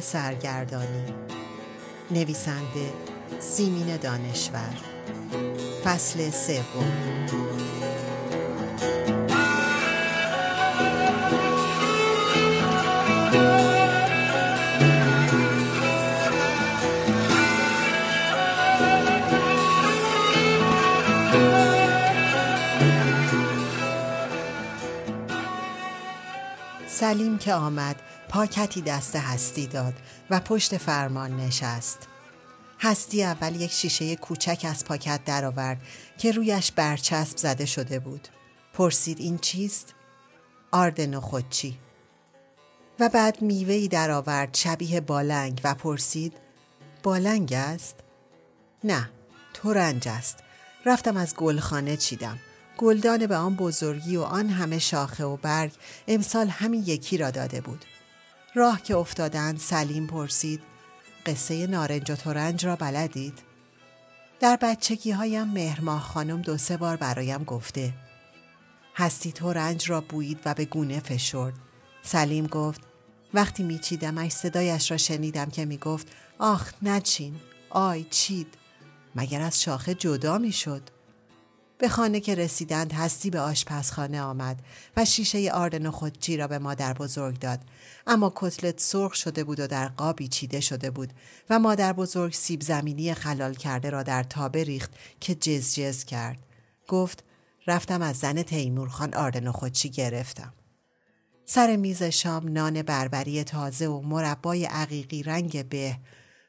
[0.00, 1.14] سرگردانی.
[2.10, 2.92] نویسنده
[3.40, 4.76] سیمین دانشور.
[5.84, 7.26] فصل سوم.
[26.86, 27.96] سلیم که آمد
[28.30, 29.94] پاکتی دست هستی داد
[30.30, 32.08] و پشت فرمان نشست.
[32.80, 35.82] هستی اول یک شیشه کوچک از پاکت درآورد
[36.18, 38.28] که رویش برچسب زده شده بود.
[38.72, 39.94] پرسید این چیست؟
[40.72, 41.78] آرد نخودچی
[43.00, 46.32] و بعد میوهی درآورد شبیه بالنگ و پرسید
[47.02, 47.96] بالنگ است؟
[48.84, 49.10] نه
[49.54, 50.36] تورنج است.
[50.86, 52.38] رفتم از گلخانه چیدم.
[52.78, 55.72] گلدان به آن بزرگی و آن همه شاخه و برگ
[56.08, 57.84] امسال همین یکی را داده بود.
[58.54, 60.62] راه که افتادند سلیم پرسید
[61.26, 63.38] قصه نارنج و تورنج را بلدید؟
[64.40, 67.94] در بچگی هایم مهرماه خانم دو سه بار برایم گفته
[68.96, 71.54] هستی تورنج را بویید و به گونه فشرد
[72.02, 72.80] سلیم گفت
[73.34, 76.08] وقتی میچیدمش صدایش را شنیدم که می‌گفت
[76.38, 77.36] آخ نچین
[77.70, 78.54] آی چید
[79.14, 80.82] مگر از شاخه جدا می‌شد
[81.80, 84.62] به خانه که رسیدند هستی به آشپزخانه آمد
[84.96, 87.60] و شیشه آرد نخودچی را به مادر بزرگ داد.
[88.06, 91.12] اما کتلت سرخ شده بود و در قابی چیده شده بود
[91.50, 96.38] و مادر بزرگ سیب زمینی خلال کرده را در تابه ریخت که جز جز کرد.
[96.88, 97.24] گفت
[97.66, 100.52] رفتم از زن تیمورخان آرد نخودچی گرفتم.
[101.44, 105.96] سر میز شام نان بربری تازه و مربای عقیقی رنگ به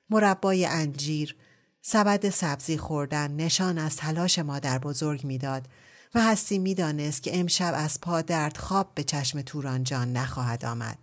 [0.10, 1.36] مربای انجیر
[1.82, 5.68] سبد سبزی خوردن نشان از تلاش مادر بزرگ می‌داد
[6.16, 10.98] و هستی می‌دانست که امشب از پا درد خواب به چشم توران جان نخواهد آمد.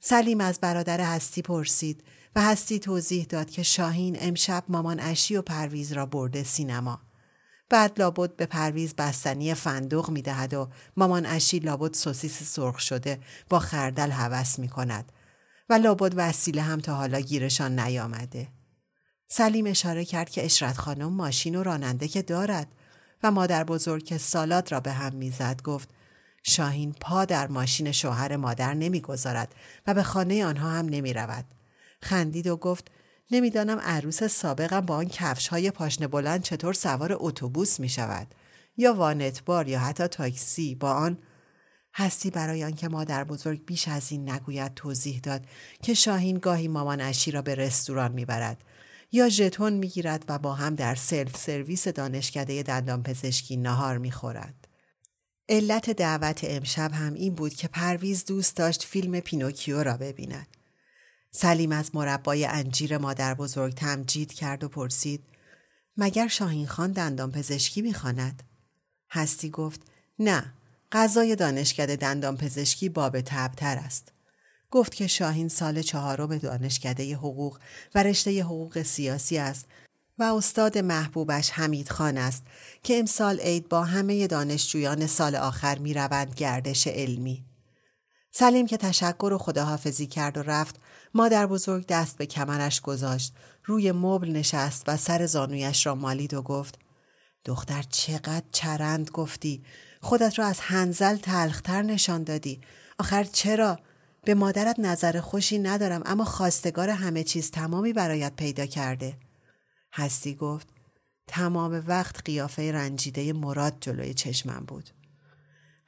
[0.00, 2.04] سلیم از برادر هستی پرسید
[2.36, 7.00] و هستی توضیح داد که شاهین امشب مامان اشی و پرویز را برده سینما.
[7.68, 13.20] بعد لابد به پرویز بستنی فندق می دهد و مامان اشی لابد سوسیس سرخ شده
[13.48, 15.12] با خردل هوس می کند
[15.70, 18.48] و لابد وسیله هم تا حالا گیرشان نیامده.
[19.34, 22.66] سلیم اشاره کرد که اشرت خانم ماشین و راننده که دارد
[23.22, 25.62] و مادر بزرگ که سالات را به هم می‌زد.
[25.62, 25.88] گفت
[26.42, 29.54] شاهین پا در ماشین شوهر مادر نمی‌گذارد
[29.86, 31.44] و به خانه آنها هم نمی رود.
[32.02, 32.90] خندید و گفت
[33.30, 38.26] نمی‌دانم عروس سابقم با آن کفش های پاشنه بلند چطور سوار اتوبوس می شود
[38.76, 41.18] یا وانتبار یا حتی تاکسی با آن.
[41.94, 45.46] هستی برای آنکه مادر بزرگ بیش از این نگوید توضیح داد
[45.82, 48.64] که شاهین گاهی مامان اشی را به رستوران می‌برد.
[49.12, 54.68] یا ژتون می‌گیرد و با هم در سلف سرویس دانشکده دندان پزشکی نهار می‌خورد.
[55.48, 60.46] علت دعوت امشب هم این بود که پرویز دوست داشت فیلم پینوکیو را ببیند.
[61.30, 65.24] سلیم از مربای انجیر مادر بزرگ تمجید کرد و پرسید
[65.96, 68.42] مگر شاهین خان دندان پزشکی می‌خواند؟
[69.10, 69.80] هستی گفت
[70.18, 70.52] نه
[70.92, 74.12] غذای دانشکده دندان پزشکی باب تبتر است.
[74.72, 77.58] گفت که شاهین سال چهارم دانشکده حقوق
[77.94, 79.66] و رشته حقوق سیاسی است
[80.18, 82.44] و استاد محبوبش حمید خان است
[82.82, 87.44] که امسال عید با همه دانشجویان سال آخر می روند گردش علمی.
[88.30, 90.76] سلیم که تشکر و خداحافظی کرد و رفت
[91.14, 93.34] مادر بزرگ دست به کمرش گذاشت
[93.64, 96.78] روی مبل نشست و سر زانویش را مالید و گفت
[97.44, 99.62] دختر چقدر چرند گفتی
[100.00, 102.60] خودت را از هنزل تلختر نشان دادی
[102.98, 103.78] آخر چرا
[104.24, 109.16] به مادرت نظر خوشی ندارم اما خواستگار همه چیز تمامی برایت پیدا کرده.
[109.92, 110.68] هستی گفت
[111.26, 114.90] تمام وقت قیافه رنجیده مراد جلوی چشمم بود.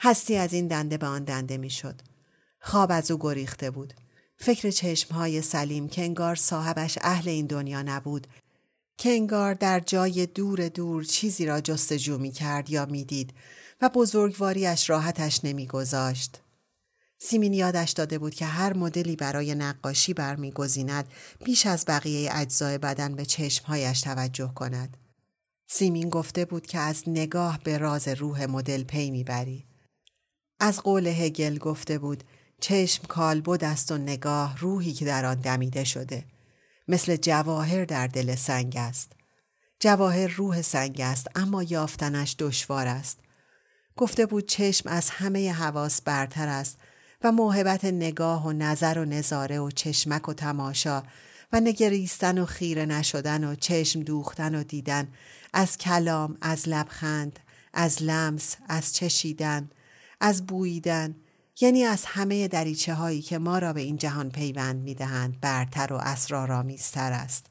[0.00, 2.00] هستی از این دنده به آن دنده می‌شد.
[2.60, 3.94] خواب از او گریخته بود.
[4.36, 8.26] فکر چشمهای سلیم که انگار صاحبش اهل این دنیا نبود
[8.96, 13.34] که انگار در جای دور دور چیزی را جستجو می کرد یا می‌دید
[13.80, 16.43] و بزرگواریش راحتش نمیگذاشت.
[17.18, 21.08] سیمین یادش داده بود که هر مدلی برای نقاشی برمیگزیند
[21.44, 24.96] بیش از بقیه اجزای بدن به چشمهایش توجه کند.
[25.66, 29.66] سیمین گفته بود که از نگاه به راز روح مدل پی می‌بری.
[30.60, 32.24] از قول هگل گفته بود
[32.60, 36.24] چشم کالبد است و نگاه روحی که در آن دمیده شده.
[36.88, 39.12] مثل جواهر در دل سنگ است.
[39.80, 43.20] جواهر روح سنگ است اما یافتنش دشوار است.
[43.96, 46.78] گفته بود چشم از همه حواس برتر است
[47.24, 51.02] و موهبت نگاه و نظر و نظاره و چشمک و تماشا
[51.52, 55.08] و نگریستن و خیره نشدن و چشم دوختن و دیدن
[55.52, 57.38] از کلام، از لبخند،
[57.74, 59.70] از لمس، از چشیدن،
[60.20, 61.14] از بوییدن
[61.60, 65.92] یعنی از همه دریچه هایی که ما را به این جهان پیوند می دهند برتر
[65.92, 67.46] و اسرارآمیزتر است.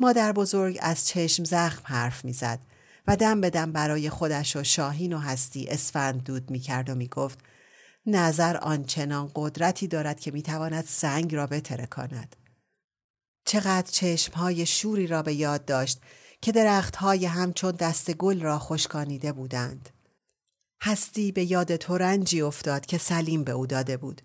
[0.00, 2.58] مادر بزرگ از چشم زخم حرف می‌زد
[3.06, 6.94] و دم به دم برای خودش و شاهین و هستی اسفند دود می کرد و
[6.94, 7.38] می گفت
[8.06, 12.36] نظر آنچنان قدرتی دارد که می تواند سنگ را بترکاند.
[13.44, 16.00] چقدر چشم های شوری را به یاد داشت
[16.40, 19.88] که درخت های همچون دست گل را خشکانیده بودند.
[20.82, 24.22] هستی به یاد تورنجی افتاد که سلیم به او داده بود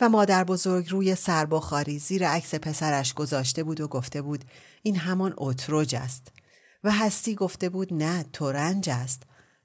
[0.00, 4.44] و مادر بزرگ روی سربخاری زیر عکس پسرش گذاشته بود و گفته بود
[4.82, 6.32] این همان اتروج است
[6.84, 9.22] و هستی گفته بود نه تورنج است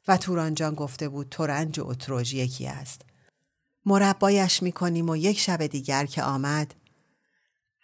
[0.08, 3.02] و تورانجان گفته بود تورنج و اتروج یکی است
[3.86, 6.76] مربایش می‌کنیم و یک شب دیگر که آمد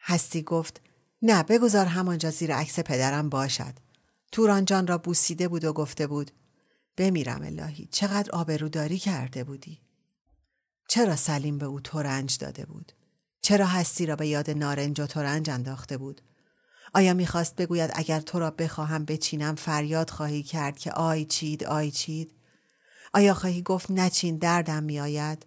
[0.02, 0.82] هستی گفت
[1.22, 3.74] نه بگذار همانجا زیر عکس پدرم باشد.
[4.32, 6.32] تورانجان را بوسیده بود و گفته بود
[6.98, 9.82] بمیرم الهی چقدر آبروداری کرده بودی.
[10.90, 12.92] چرا سلیم به او تورنج داده بود؟
[13.42, 16.22] چرا هستی را به یاد نارنج و تورنج انداخته بود؟
[16.94, 21.92] آیا می‌خواست بگوید اگر تو را بخواهم بچینم فریاد خواهی کرد که آی چید آی
[21.92, 22.34] چید؟
[23.14, 25.46] آیا خواهی گفت نچین دردم میآید؟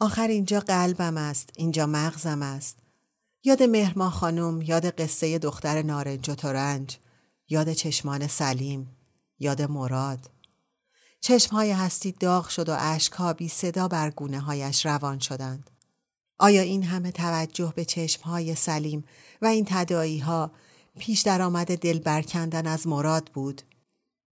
[0.00, 2.76] آخر اینجا قلبم است اینجا مغزم است
[3.44, 6.96] یاد مهرما خانم یاد قصه دختر نارنج و تورنج
[7.48, 8.96] یاد چشمان سلیم
[9.38, 10.30] یاد مراد
[11.20, 15.70] چشمهای هستی داغ شد و اشکها بی صدا بر گونه هایش روان شدند.
[16.38, 19.04] آیا این همه توجه به چشمهای سلیم
[19.42, 20.50] و این تدایی ها
[20.98, 23.62] پیش در آمده دل برکندن از مراد بود؟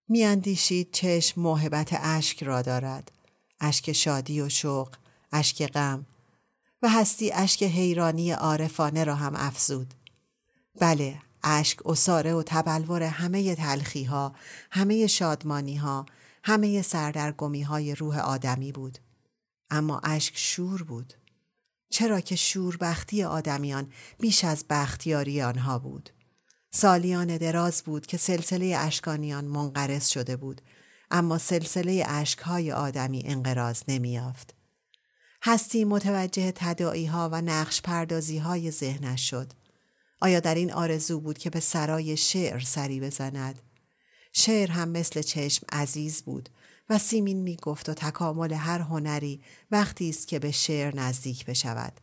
[0.08, 3.12] میاندیشید چشم موهبت اشک را دارد.
[3.60, 4.90] اشک شادی و شوق،
[5.34, 6.06] اشک غم
[6.82, 9.94] و هستی اشک حیرانی عارفانه را هم افزود.
[10.80, 14.36] بله، اشک اساره و تبلور همه تلخی ها،
[14.72, 16.06] همه شادمانی ها،
[16.44, 18.98] همه سردرگمی های روح آدمی بود.
[19.70, 21.14] اما اشک شور بود.
[21.90, 26.10] چرا که شوربختی آدمیان بیش از بختیاری آنها بود.
[26.72, 30.62] سالیان دراز بود که سلسله اشکانیان منقرض شده بود
[31.12, 34.63] اما سلسله اشکهای آدمی انقراض نمیافت.
[35.46, 39.54] هستی متوجه تدائی ها و نقش پردازی های ذهنش شد.
[40.22, 43.62] آیا در این آرزو بود که به سرای شعر سری بزند؟
[44.34, 46.50] شعر هم مثل چشم عزیز بود
[46.90, 49.42] و سیمین می گفت و تکامل هر هنری
[49.72, 52.02] وقتی است که به شعر نزدیک بشود.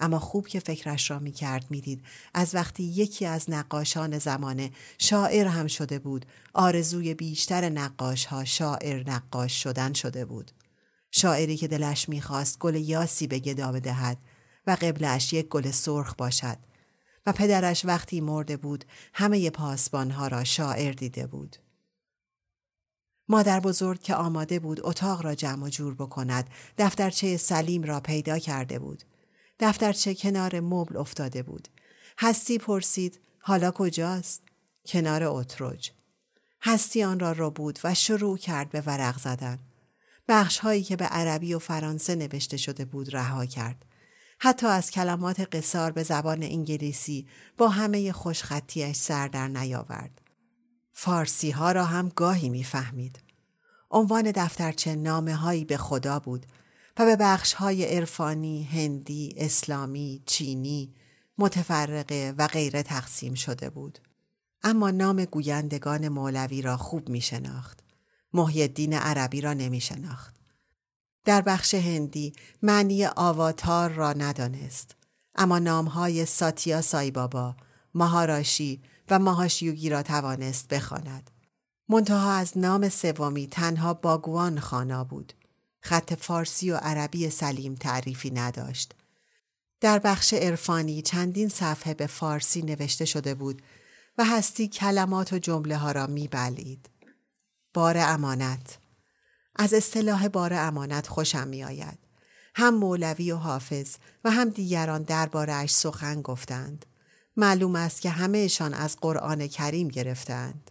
[0.00, 2.04] اما خوب که فکرش را می کرد می دید
[2.34, 9.10] از وقتی یکی از نقاشان زمانه شاعر هم شده بود آرزوی بیشتر نقاش ها شاعر
[9.10, 10.52] نقاش شدن شده بود.
[11.12, 14.18] شاعری که دلش می‌خواست گل یاسی به گدا بدهد
[14.66, 16.58] و قبلش یک گل سرخ باشد
[17.26, 21.56] و پدرش وقتی مرده بود همه پاسبانها را شاعر دیده بود.
[23.28, 28.38] مادر بزرگ که آماده بود اتاق را جمع و جور بکند دفترچه سلیم را پیدا
[28.38, 29.02] کرده بود.
[29.58, 31.68] دفترچه کنار مبل افتاده بود.
[32.18, 34.42] هستی پرسید حالا کجاست؟
[34.86, 35.90] کنار اتروج.
[36.62, 39.58] هستی آن را رو بود و شروع کرد به ورق زدن.
[40.28, 43.84] بخش هایی که به عربی و فرانسه نوشته شده بود رها کرد.
[44.38, 47.26] حتی از کلمات قصار به زبان انگلیسی
[47.58, 50.20] با همه خوشخطیش سر در نیاورد.
[50.92, 53.18] فارسی ها را هم گاهی می‌فهمید.
[53.90, 56.46] عنوان دفترچه نامه هایی به خدا بود
[56.98, 60.94] و به بخش های عرفانی، هندی، اسلامی، چینی،
[61.38, 63.98] متفرقه و غیره تقسیم شده بود.
[64.62, 67.81] اما نام گویندگان مولوی را خوب می شناخت.
[68.34, 70.34] محی عربی را نمی شناخت.
[71.24, 74.96] در بخش هندی معنی آواتار را ندانست.
[75.34, 77.56] اما نامهای ساتیا سایبابا،
[77.94, 81.30] ماهاراشی و ماهاشیوگی را توانست بخواند.
[81.88, 85.32] منتها از نام سومی تنها باگوان خانا بود.
[85.80, 88.94] خط فارسی و عربی سلیم تعریفی نداشت.
[89.80, 93.62] در بخش عرفانی چندین صفحه به فارسی نوشته شده بود
[94.18, 96.88] و هستی کلمات و جمله ها را می بلید.
[97.74, 98.78] بار امانت
[99.56, 101.98] از اصطلاح بار امانت خوشم می آید.
[102.54, 106.86] هم مولوی و حافظ و هم دیگران دربارهاش سخن گفتند.
[107.36, 110.70] معلوم است که همهشان از قرآن کریم گرفتند.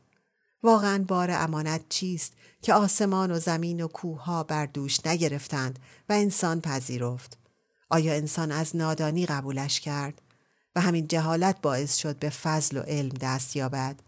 [0.63, 5.79] واقعا بار امانت چیست که آسمان و زمین و کوهها بر دوش نگرفتند
[6.09, 7.37] و انسان پذیرفت؟
[7.89, 10.21] آیا انسان از نادانی قبولش کرد
[10.75, 13.99] و همین جهالت باعث شد به فضل و علم دست یابد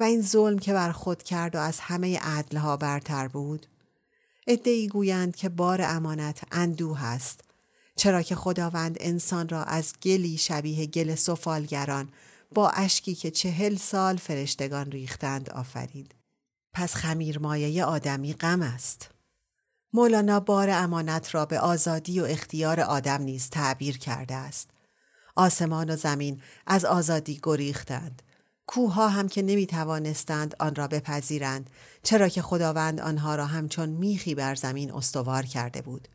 [0.00, 3.66] و این ظلم که بر خود کرد و از همه عدلها برتر بود؟
[4.46, 7.40] ادعی گویند که بار امانت اندوه است
[7.96, 12.08] چرا که خداوند انسان را از گلی شبیه گل سفالگران
[12.54, 16.14] با اشکی که چهل سال فرشتگان ریختند آفرید.
[16.72, 19.10] پس خمیر مایه آدمی غم است.
[19.92, 24.70] مولانا بار امانت را به آزادی و اختیار آدم نیز تعبیر کرده است.
[25.36, 28.22] آسمان و زمین از آزادی گریختند.
[28.70, 31.70] کوها هم که نمی توانستند آن را بپذیرند
[32.02, 36.08] چرا که خداوند آنها را همچون میخی بر زمین استوار کرده بود.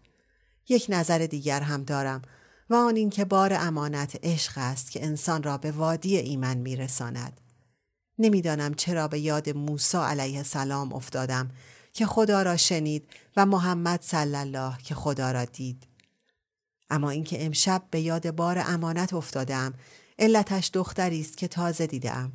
[0.69, 2.21] یک نظر دیگر هم دارم
[2.69, 7.41] و آن اینکه بار امانت عشق است که انسان را به وادی ایمن میرساند.
[8.19, 11.51] نمی‌دانم چرا به یاد موسی علیه السلام افتادم
[11.93, 15.87] که خدا را شنید و محمد صلی الله که خدا را دید.
[16.89, 19.73] اما اینکه امشب به یاد بار امانت افتادم
[20.19, 22.31] علتش دختری است که تازه دیدم.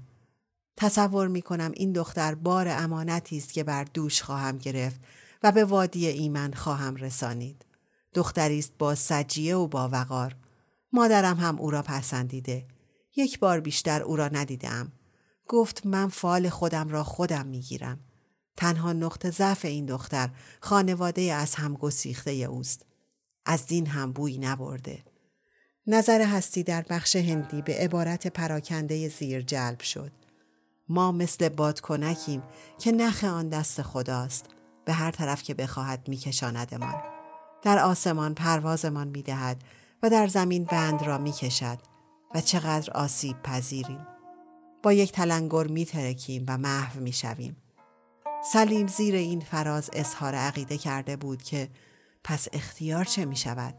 [0.81, 5.01] تصور می کنم این دختر بار امانتی است که بر دوش خواهم گرفت
[5.43, 7.65] و به وادی ایمن خواهم رسانید.
[8.15, 10.37] دختری است با سجیه و با وقار.
[10.93, 12.67] مادرم هم او را پسندیده.
[13.17, 14.93] یک بار بیشتر او را ندیدم.
[15.49, 18.01] گفت من فال خودم را خودم می‌گیرم.
[18.57, 20.31] تنها نقطه ضعف این دختر
[20.61, 22.87] خانواده از هم گسیخته اوست.
[23.47, 25.05] از دین هم بوی نبرده.
[25.87, 30.18] نظر هستی در بخش هندی به عبارت پراکنده زیر جلب شد.
[30.89, 32.43] ما مثل بادکنکیم
[32.79, 34.47] که نخ آن دست خداست.
[34.85, 37.03] به هر طرف که بخواهد میکشاندمان.
[37.63, 39.63] در آسمان پروازمان می‌دهد
[40.03, 41.79] و در زمین بند را می‌کشد
[42.35, 44.07] و چقدر آسیب پذیریم.
[44.83, 47.57] با یک تلنگر میترکیم و محو می‌شویم.
[48.53, 51.69] سلیم زیر این فراز اظهار عقیده کرده بود که
[52.25, 53.75] پس اختیار چه می شود؟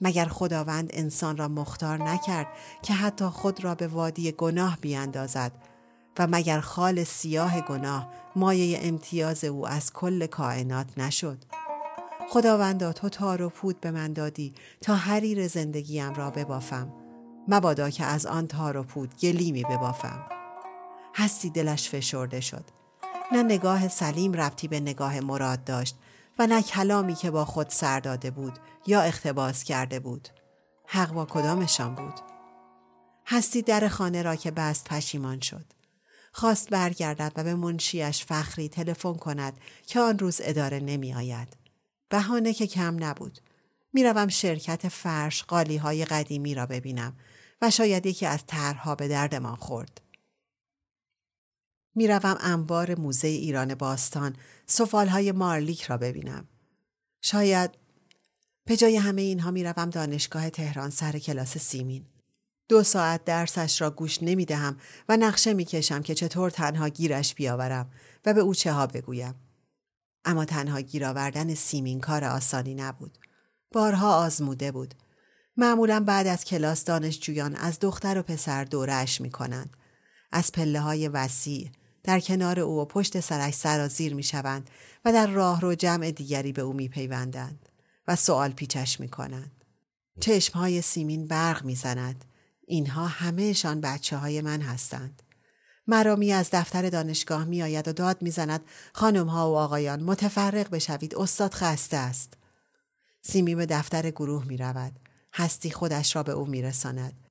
[0.00, 2.46] مگر خداوند انسان را مختار نکرد
[2.82, 5.52] که حتی خود را به وادی گناه بیاندازد
[6.20, 11.44] و مگر خال سیاه گناه مایه امتیاز او از کل کائنات نشد؟
[12.30, 16.92] خداوندا تو تار و پود به من دادی تا حریر زندگیم را ببافم.
[17.48, 20.26] مبادا که از آن تار و پود گلیمی ببافم.
[21.14, 22.64] هستی دلش فشرده شد.
[23.32, 25.96] نه نگاه سلیم ربطی به نگاه مراد داشت
[26.38, 30.28] و نه کلامی که با خود سر داده بود یا اختباس کرده بود.
[30.86, 32.14] حق با کدامشان بود؟
[33.26, 35.79] هستی در خانه را که بست پشیمان شد.
[36.32, 41.56] خواست برگردد و به منشیش فخری تلفن کند که آن روز اداره نمی آید.
[42.08, 43.38] بهانه که کم نبود.
[43.92, 47.16] می‌روم شرکت فرش قالی های قدیمی را ببینم
[47.62, 50.00] و شاید یکی از طرحها به دردمان خورد.
[51.94, 54.36] می‌روم انبار موزه ایران باستان
[54.92, 56.48] های مارلیک را ببینم.
[57.22, 57.70] شاید
[58.64, 62.06] به جای همه اینها می‌روم دانشگاه تهران سر کلاس سیمین.
[62.70, 64.76] دو ساعت درسش را گوش نمی دهم
[65.08, 67.90] و نقشه می کشم که چطور تنها گیرش بیاورم
[68.26, 69.34] و به او چه ها بگویم.
[70.24, 73.18] اما تنها گیر آوردن سیمین کار آسانی نبود.
[73.72, 74.94] بارها آزموده بود.
[75.56, 79.76] معمولا بعد از کلاس دانشجویان از دختر و پسر دورش می کنند.
[80.32, 81.70] از پله های وسیع
[82.04, 84.70] در کنار او و پشت سرش سرازیر می شوند
[85.04, 87.68] و در راه رو جمع دیگری به او می پیوندند
[88.08, 89.64] و سوال پیچش می کنند.
[90.20, 92.24] چشم های سیمین برق می زند.
[92.70, 95.22] اینها همهشان بچه های من هستند.
[95.86, 100.70] مرامی از دفتر دانشگاه می آید و داد می زند خانم ها و آقایان متفرق
[100.70, 102.34] بشوید استاد خسته است.
[103.22, 104.92] سیمی به دفتر گروه می رود.
[105.34, 107.28] هستی خودش را به او می رساند.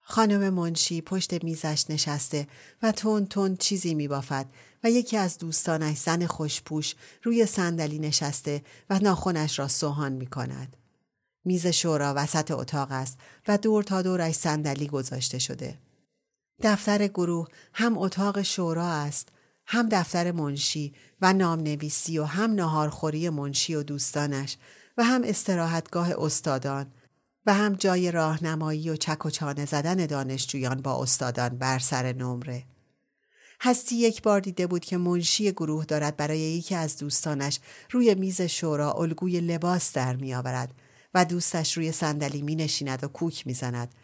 [0.00, 2.46] خانم منشی پشت میزش نشسته
[2.82, 4.46] و تون تون چیزی می بافد
[4.84, 10.76] و یکی از دوستانش زن خوشپوش روی صندلی نشسته و ناخونش را سوهان می کند.
[11.44, 15.78] میز شورا وسط اتاق است و دور تا دورش صندلی گذاشته شده.
[16.62, 19.28] دفتر گروه هم اتاق شورا است
[19.66, 24.56] هم دفتر منشی و نامنویسی و هم ناهارخوری منشی و دوستانش
[24.96, 26.86] و هم استراحتگاه استادان
[27.46, 32.64] و هم جای راهنمایی و چک و چانه زدن دانشجویان با استادان بر سر نمره.
[33.60, 37.60] هستی یک بار دیده بود که منشی گروه دارد برای یکی از دوستانش
[37.90, 40.74] روی میز شورا الگوی لباس در می آورد
[41.14, 43.94] و دوستش روی صندلی می نشیند و کوک می زند.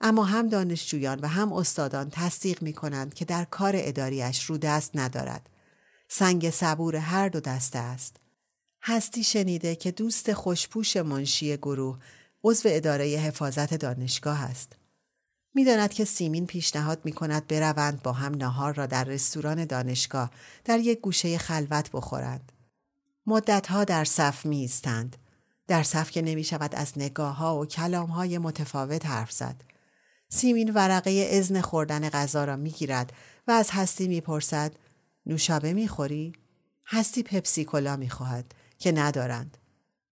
[0.00, 4.90] اما هم دانشجویان و هم استادان تصدیق می کنند که در کار اداریش رو دست
[4.94, 5.50] ندارد.
[6.08, 8.16] سنگ صبور هر دو دسته است.
[8.82, 11.98] هستی شنیده که دوست خوشپوش منشی گروه
[12.44, 14.76] عضو اداره حفاظت دانشگاه است.
[15.54, 20.30] می‌داند که سیمین پیشنهاد می کند بروند با هم نهار را در رستوران دانشگاه
[20.64, 22.52] در یک گوشه خلوت بخورند.
[23.26, 25.16] مدتها در صف می ایستند.
[25.70, 29.54] در صف که نمی شود از نگاه ها و کلام های متفاوت حرف زد.
[30.28, 33.12] سیمین ورقه ازن خوردن غذا را می گیرد
[33.48, 34.72] و از هستی می پرسد
[35.26, 36.32] نوشابه می خوری؟
[36.86, 39.56] هستی پپسی کلا می خواهد که ندارند.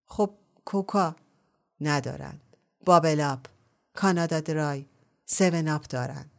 [0.06, 0.30] خب
[0.64, 1.16] کوکا
[1.80, 2.56] ندارند.
[2.84, 3.40] بابلاب،
[3.94, 4.86] کانادا درای،
[5.26, 6.30] سون آپ دارند.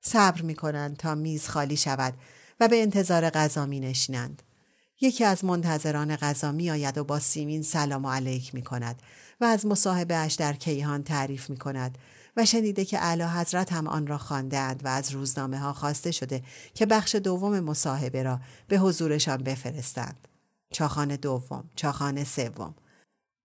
[0.00, 2.14] صبر می کنند تا میز خالی شود
[2.60, 4.42] و به انتظار غذا می نشینند.
[5.04, 9.02] یکی از منتظران غذا می آید و با سیمین سلام و علیک می کند
[9.40, 11.98] و از مصاحبه اش در کیهان تعریف می کند
[12.36, 16.42] و شنیده که اعلی حضرت هم آن را خواندهاند و از روزنامه ها خواسته شده
[16.74, 20.28] که بخش دوم مصاحبه را به حضورشان بفرستند.
[20.72, 22.74] چاخان دوم، چاخان سوم.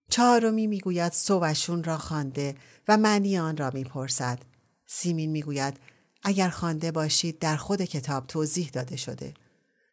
[0.09, 2.55] چهارمی می‌گوید سوشون را خوانده
[2.87, 4.39] و معنی آن را می‌پرسد.
[4.85, 5.77] سیمین می‌گوید
[6.23, 9.33] اگر خوانده باشید در خود کتاب توضیح داده شده.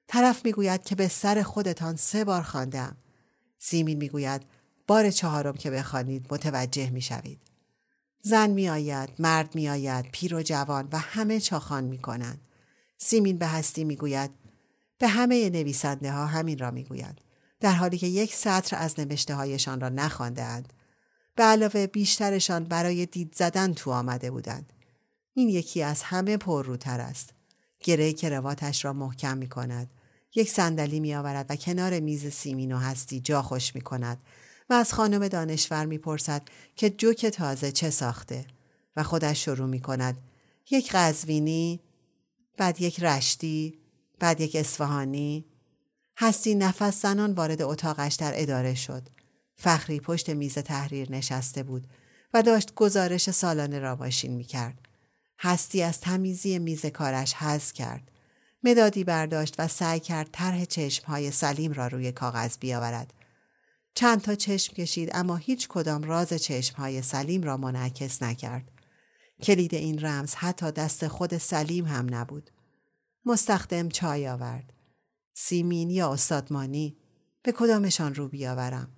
[0.08, 2.96] طرف می‌گوید که به سر خودتان سه بار خواندم.
[3.58, 4.42] سیمین می‌گوید
[4.86, 7.40] بار چهارم که بخوانید متوجه می‌شوید.
[8.22, 12.40] زن میآید، مرد میآید، پیر و جوان و همه چاخان می‌کنند.
[12.98, 14.30] سیمین به هستی می‌گوید
[14.98, 17.18] به همه نویسنده ها همین را می‌گوید.
[17.60, 20.72] در حالی که یک سطر از نوشته هایشان را نخوانده اند.
[21.34, 24.72] به علاوه بیشترشان برای دید زدن تو آمده بودند.
[25.34, 27.34] این یکی از همه پرروتر است.
[27.80, 29.90] گره کرواتش را محکم می کند.
[30.36, 34.22] یک صندلی می آورد و کنار میز سیمین و هستی جا خوش می کند
[34.70, 36.42] و از خانم دانشور می پرسد
[36.76, 38.44] که جوک تازه چه ساخته
[38.96, 40.16] و خودش شروع می کند.
[40.70, 41.80] یک قزوینی،
[42.56, 43.78] بعد یک رشتی،
[44.18, 45.44] بعد یک اصفهانی،
[46.16, 49.08] هستی نفس زنان وارد اتاقش در اداره شد.
[49.56, 51.86] فخری پشت میز تحریر نشسته بود
[52.34, 54.78] و داشت گزارش سالانه را باشین می کرد.
[55.38, 58.10] هستی از تمیزی میز کارش حز کرد.
[58.66, 63.14] مدادی برداشت و سعی کرد طرح چشمهای سلیم را روی کاغذ بیاورد.
[63.94, 68.70] چند تا چشم کشید اما هیچ کدام راز چشمهای سلیم را منعکس نکرد.
[69.42, 72.50] کلید این رمز حتی دست خود سلیم هم نبود.
[73.24, 74.72] مستخدم چای آورد.
[75.34, 76.96] سیمین یا استادمانی
[77.42, 78.88] به کدامشان رو بیاورم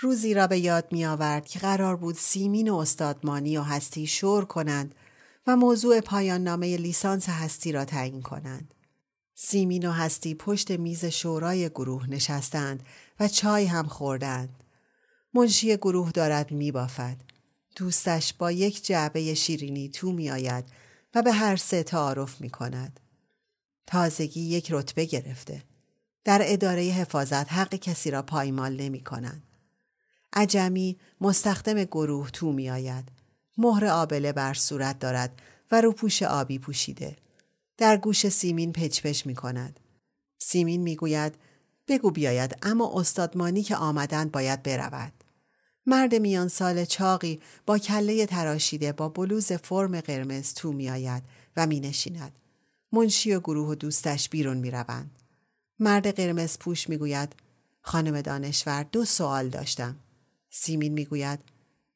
[0.00, 4.44] روزی را به یاد می آورد که قرار بود سیمین و استادمانی و هستی شور
[4.44, 4.94] کنند
[5.46, 8.74] و موضوع پایان نامه لیسانس هستی را تعیین کنند.
[9.34, 12.82] سیمین و هستی پشت میز شورای گروه نشستند
[13.20, 14.64] و چای هم خوردند.
[15.34, 17.16] منشی گروه دارد می بافد.
[17.76, 20.64] دوستش با یک جعبه شیرینی تو می آید
[21.14, 23.00] و به هر سه تعارف می کند.
[23.86, 25.62] تازگی یک رتبه گرفته.
[26.24, 29.42] در اداره حفاظت حق کسی را پایمال نمی کنند.
[30.32, 33.08] عجمی مستخدم گروه تو می آید.
[33.58, 37.16] مهر آبله بر صورت دارد و روپوش آبی پوشیده.
[37.82, 39.80] در گوش سیمین پچپش می کند.
[40.38, 41.34] سیمین می گوید
[41.88, 45.12] بگو بیاید اما استادمانی که آمدند باید برود.
[45.86, 51.22] مرد میان سال چاقی با کله تراشیده با بلوز فرم قرمز تو می آید
[51.56, 52.32] و می نشیند.
[52.92, 55.22] منشی و گروه و دوستش بیرون می روند.
[55.78, 57.32] مرد قرمز پوش می گوید
[57.80, 59.96] خانم دانشور دو سوال داشتم.
[60.50, 61.38] سیمین می گوید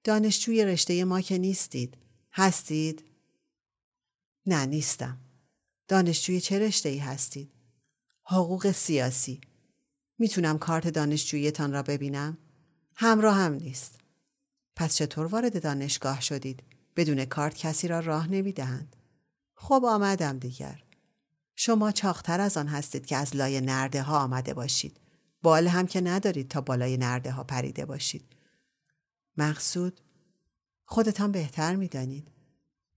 [0.05, 1.95] دانشجوی رشته ما که نیستید.
[2.33, 3.05] هستید؟
[4.47, 5.19] نه نیستم.
[5.89, 7.53] دانشجوی چه رشته ای هستید؟
[8.25, 9.41] حقوق سیاسی.
[10.19, 12.39] می‌تونم کارت دانشجویتان را ببینم؟
[12.95, 13.99] همراه هم نیست.
[14.77, 16.63] پس چطور وارد دانشگاه شدید؟
[16.97, 18.97] بدون کارت کسی را راه نمی‌دهند.
[19.55, 20.83] خب آمدم دیگر.
[21.55, 25.01] شما چاختر از آن هستید که از لای نرده ها آمده باشید.
[25.43, 28.25] بال هم که ندارید تا بالای نرده ها پریده باشید.
[29.37, 30.01] مقصود
[30.85, 32.29] خودتان بهتر می‌دانید.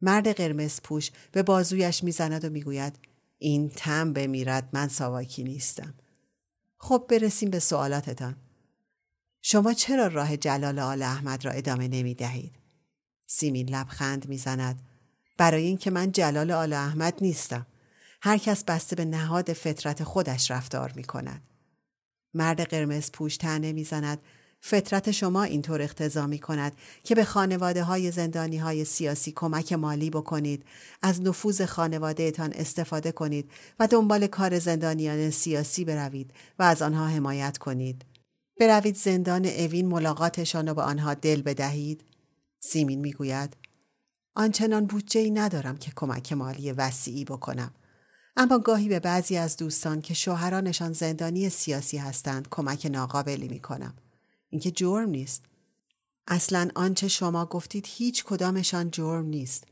[0.01, 2.99] مرد قرمز پوش به بازویش می‌زند و می‌گوید
[3.37, 5.93] این تم بمیرد من ساواکی نیستم.
[6.77, 8.35] خب برسیم به سوالاتتان.
[9.41, 12.55] شما چرا راه جلال آل احمد را ادامه نمی دهید؟
[13.25, 14.81] سیمین لبخند می‌زند.
[15.37, 17.65] برای اینکه من جلال آل احمد نیستم.
[18.21, 21.41] هر کس بسته به نهاد فطرت خودش رفتار می کند.
[22.33, 24.21] مرد قرمز پوش تنه می زند
[24.61, 30.09] فطرت شما اینطور اختضا می کند که به خانواده های زندانی های سیاسی کمک مالی
[30.09, 30.65] بکنید
[31.01, 37.57] از نفوذ خانوادهتان استفاده کنید و دنبال کار زندانیان سیاسی بروید و از آنها حمایت
[37.57, 38.05] کنید.
[38.59, 42.03] بروید زندان اوین ملاقاتشان را به آنها دل بدهید.
[42.59, 43.57] سیمین می‌گوید
[44.35, 47.71] آنچنان بودجه ای ندارم که کمک مالی وسیعی بکنم.
[48.37, 53.93] اما گاهی به بعضی از دوستان که شوهرانشان زندانی سیاسی هستند کمک ناقابلی می کنم.
[54.49, 55.43] اینکه جرم نیست.
[56.27, 59.63] اصلا آنچه شما گفتید هیچ کدامشان جرم نیست.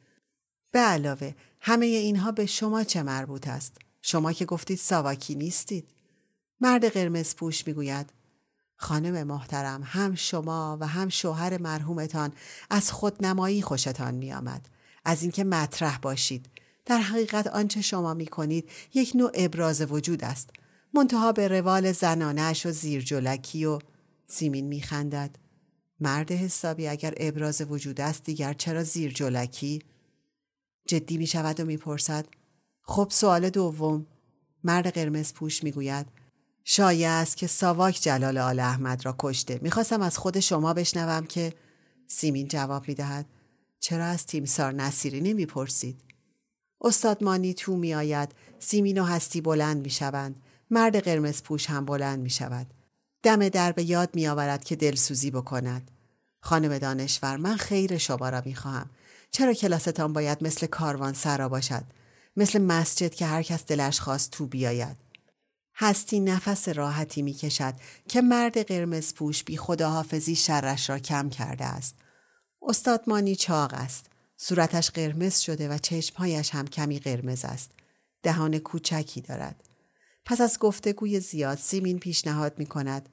[0.72, 5.88] به علاوه همه اینها به شما چه مربوط است؟ شما که گفتید ساواکی نیستید.
[6.62, 8.14] مرد قرمز پوش می‌گوید
[8.76, 12.34] خانم محترم هم شما و هم شوهر مرحومتان
[12.70, 14.70] از خودنمایی خوشتان میآمد
[15.06, 16.46] از اینکه مطرح باشید
[16.86, 20.50] در حقیقت آنچه شما می کنید یک نوع ابراز وجود است
[20.94, 23.80] منتها به روال زنانش و زیرجلکی و
[24.30, 25.36] سیمین میخندد.
[26.00, 29.82] مرد حسابی اگر ابراز وجود است دیگر چرا زیرجلکی
[30.88, 32.26] جدی می شود و می‌پرسد.
[32.82, 34.08] خب سوال دوم.
[34.64, 36.08] مرد قرمز پوش می‌گوید.
[36.64, 39.60] شایع است که ساواک جلال آل احمد را کشته.
[39.62, 41.54] می‌خواستم از خود شما بشنوم که
[42.08, 43.26] سیمین جواب می‌دهد.
[43.80, 46.02] چرا از تیمسار نصیری نمی‌پرسید؟
[46.82, 48.36] استاد مانی تو میآید.
[48.60, 50.40] سیمین و هستی بلند می‌شوند.
[50.72, 52.74] مرد قرمز پوش هم بلند می شود.
[53.24, 55.92] دم در به یاد می آورد که دلسوزی بکند.
[56.40, 58.90] خانم دانشور من خیر شما را می خواهم.
[59.32, 61.84] چرا کلاستان باید مثل کاروان سرا باشد؟
[62.38, 64.98] مثل مسجد که هر کس دلش خواست تو بیاید.
[65.76, 67.74] هستی نفس راحتی می کشد
[68.08, 71.96] که مرد قرمز پوش بی خداحافظی شرش را کم کرده است.
[72.62, 74.06] استاد مانی چاق است.
[74.38, 77.72] صورتش قرمز شده و چشمهایش هم کمی قرمز است.
[78.24, 79.67] دهان کوچکی دارد.
[80.30, 83.10] پس از گفتگوی زیاد سیمین پیشنهاد می کند.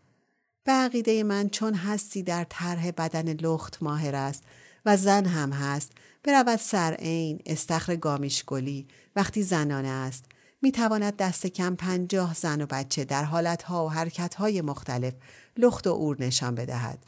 [0.64, 4.42] به عقیده من چون هستی در طرح بدن لخت ماهر است
[4.87, 5.92] و زن هم هست
[6.24, 10.24] برود سر عین استخر گامیشگلی وقتی زنانه است
[10.62, 15.14] می تواند دست کم پنجاه زن و بچه در حالتها و حرکتهای مختلف
[15.57, 17.07] لخت و اور نشان بدهد.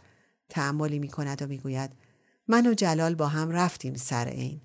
[0.48, 1.90] تعملی می کند و می گوید
[2.48, 4.60] من و جلال با هم رفتیم سر عین.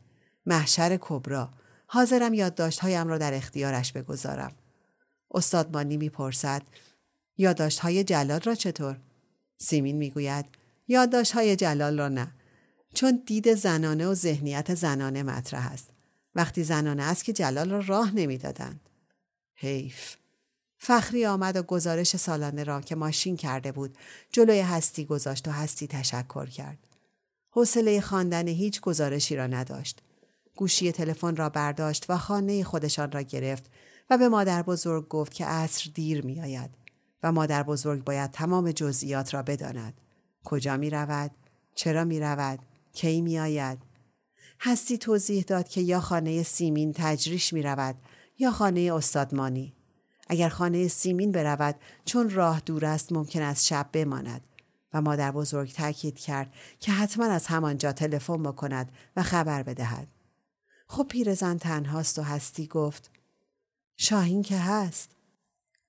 [0.46, 1.52] محشر کبرا.
[1.88, 4.52] حاضرم یادداشتهایم را در اختیارش بگذارم.
[5.32, 6.62] استاد مانی می‌پرسد
[7.38, 8.98] یادداشتهای جلال را چطور؟
[9.58, 10.46] سیمین می‌گوید
[10.88, 12.32] یادداشتهای جلال را نه
[12.94, 15.90] چون دید زنانه و ذهنیت زنانه مطرح است.
[16.36, 18.90] وقتی زنانه است که جلال را راه نمی‌دادند.
[19.56, 20.16] حیف.
[20.78, 23.98] فخری آمد و گزارش سالانه را که ماشین کرده بود
[24.32, 26.78] جلوی هستی گذاشت و هستی تشکر کرد.
[27.52, 30.02] حوصله خواندن هیچ گزارشی را نداشت.
[30.56, 33.66] گوشی تلفن را برداشت و خانه خودشان را گرفت.
[34.12, 36.70] و به مادر بزرگ گفت که عصر دیر می آید
[37.24, 39.94] و مادر بزرگ باید تمام جزئیات را بداند.
[40.44, 41.32] کجا می رود؟
[41.76, 42.60] چرا می رود؟
[42.94, 43.78] کی می آید؟
[44.60, 47.96] هستی توضیح داد که یا خانه سیمین تجریش می رود
[48.40, 49.74] یا خانه استادمانی.
[50.28, 54.42] اگر خانه سیمین برود چون راه دور است ممکن است شب بماند
[54.94, 60.08] و مادر بزرگ تاکید کرد که حتما از همانجا تلفن بکند و خبر بدهد.
[60.88, 63.11] خب پیرزن تنهاست و هستی گفت
[64.04, 65.10] شاهین که هست.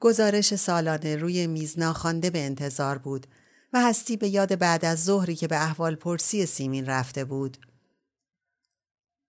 [0.01, 3.27] گزارش سالانه روی میز ناخوانده به انتظار بود
[3.73, 7.59] و هستی به یاد بعد از ظهری که به احوال پرسی سیمین رفته بود.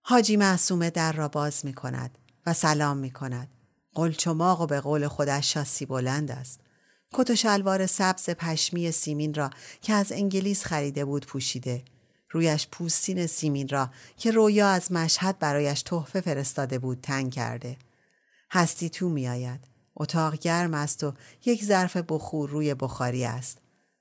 [0.02, 3.48] حاجی معصومه در را باز می کند و سلام می کند.
[3.94, 6.60] قلچماق و به قول خودش شاسی بلند است.
[7.14, 9.50] کت و شلوار سبز پشمی سیمین را
[9.82, 11.84] که از انگلیس خریده بود پوشیده.
[12.30, 17.78] رویش پوستین سیمین را که رویا از مشهد برایش تحفه فرستاده بود تنگ کرده.
[18.54, 19.68] هستی تو می آید.
[19.96, 21.14] اتاق گرم است و
[21.46, 23.58] یک ظرف بخور روی بخاری است.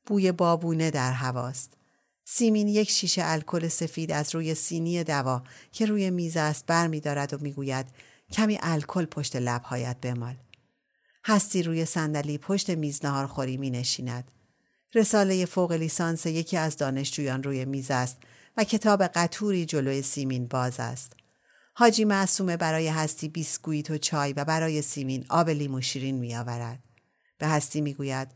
[0.06, 1.76] بوی بابونه در هواست.
[2.24, 7.00] سیمین یک شیشه الکل سفید از روی سینی دوا که روی میز است بر می
[7.00, 7.86] دارد و می‌گوید
[8.32, 10.36] کمی الکل پشت لبهایت بمال.
[11.24, 14.30] هستی روی صندلی پشت میز نهارخوری می نشیند.
[14.94, 18.16] رساله فوق لیسانس یکی از دانشجویان روی میز است
[18.56, 21.21] و کتاب قطوری جلوی سیمین باز است.
[21.74, 26.82] حاجی معصومه برای هستی بیسکویت و چای و برای سیمین آب لیمو شیرین می آورد.
[27.38, 28.28] به هستی می گوید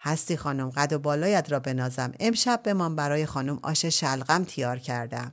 [0.00, 4.78] هستی خانم قد و بالایت را بنازم امشب به من برای خانم آش شلغم تیار
[4.78, 5.32] کردم.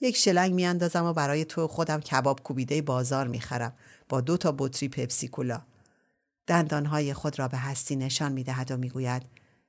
[0.00, 3.72] یک شلنگ میاندازم و برای تو خودم کباب کوبیده بازار می‌خرم
[4.08, 5.62] با دو تا بطری پپسی کولا.
[6.46, 9.22] دندانهای خود را به هستی نشان می‌دهد و می‌گوید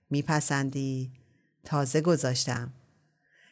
[0.09, 1.11] میپسندی؟
[1.63, 2.73] تازه گذاشتم.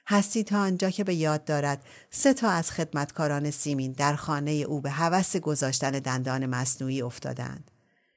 [0.08, 4.82] هستی تا آنجا که به یاد دارد سه تا از خدمتکاران سیمین در خانه او
[4.82, 7.72] به هوس گذاشتن دندان مصنوعی افتادند.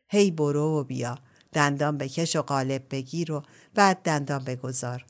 [0.09, 1.19] هی برو و بیا
[1.53, 3.43] دندان بکش و قالب بگیر و
[3.75, 5.05] بعد دندان بگذار.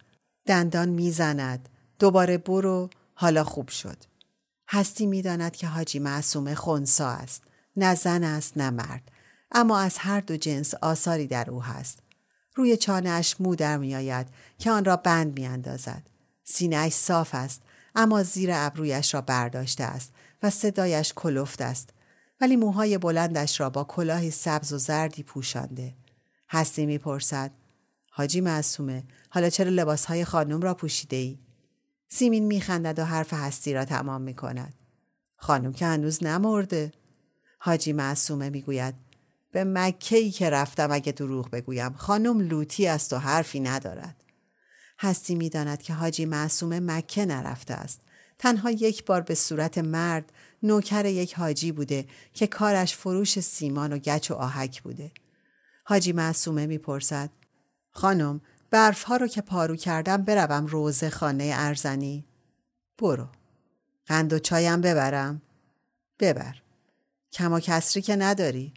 [0.47, 1.69] دندان می‌زند.
[1.99, 3.97] دوباره برو حالا خوب شد.
[4.69, 7.43] هستی می‌داند که حاجی معصومه خونسا است.
[7.77, 9.11] نه زن است نه مرد.
[9.53, 11.99] اما از هر دو جنس آثاری در او هست.
[12.55, 14.27] روی چانهاش مو در میآید
[14.59, 16.03] که آن را بند میاندازد.
[16.51, 17.63] سینهش صاف است
[17.95, 21.91] اما زیر ابرویش را برداشته است و صدایش کلفت است
[22.41, 25.95] ولی موهای بلندش را با کلاهی سبز و زردی پوشانده.
[26.51, 27.51] هستی می‌پرسد
[28.11, 31.39] حاجی معصومه حالا چرا لباسهای خانم را پوشیده ای؟
[32.09, 34.75] سیمین میخندد و حرف هستی را تمام می‌کند.
[35.37, 36.93] خانم که هنوز نمرده.
[37.59, 38.95] حاجی معصومه می‌گوید
[39.53, 44.25] به مکه ای که رفتم اگه دروغ بگویم خانم لوتی است و حرفی ندارد.
[44.99, 48.01] هستی می‌داند که حاجی معصومه مکه نرفته است.
[48.39, 50.33] تنها یک بار به صورت مرد
[50.63, 55.13] نوکر یک حاجی بوده که کارش فروش سیمان و گچ و آهک بوده.
[55.85, 57.31] حاجی معصومه می‌پرسد
[57.91, 62.25] خانم برف ها رو که پارو کردم بروم روزه خانه ارزنی؟
[62.99, 63.27] برو.
[64.07, 65.43] قند و چایم ببرم؟
[66.19, 66.57] ببر.
[67.33, 68.75] کم کسری که نداری؟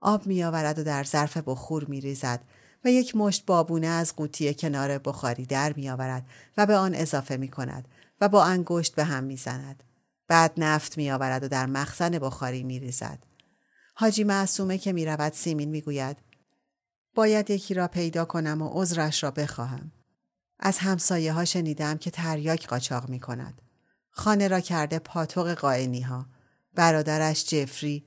[0.00, 2.40] آب می آورد و در ظرف بخور می ریزد
[2.84, 7.36] و یک مشت بابونه از قوطی کنار بخاری در می آورد و به آن اضافه
[7.36, 7.88] می کند
[8.20, 9.82] و با انگشت به هم می زند.
[10.28, 13.18] بعد نفت می آورد و در مخزن بخاری می ریزد.
[13.94, 16.16] حاجی معصومه که می رود سیمین می گوید
[17.14, 19.92] باید یکی را پیدا کنم و عذرش را بخواهم.
[20.60, 23.62] از همسایه ها شنیدم که تریاک قاچاق می کند.
[24.10, 26.26] خانه را کرده پاتوق قائنی ها.
[26.74, 28.04] برادرش جفری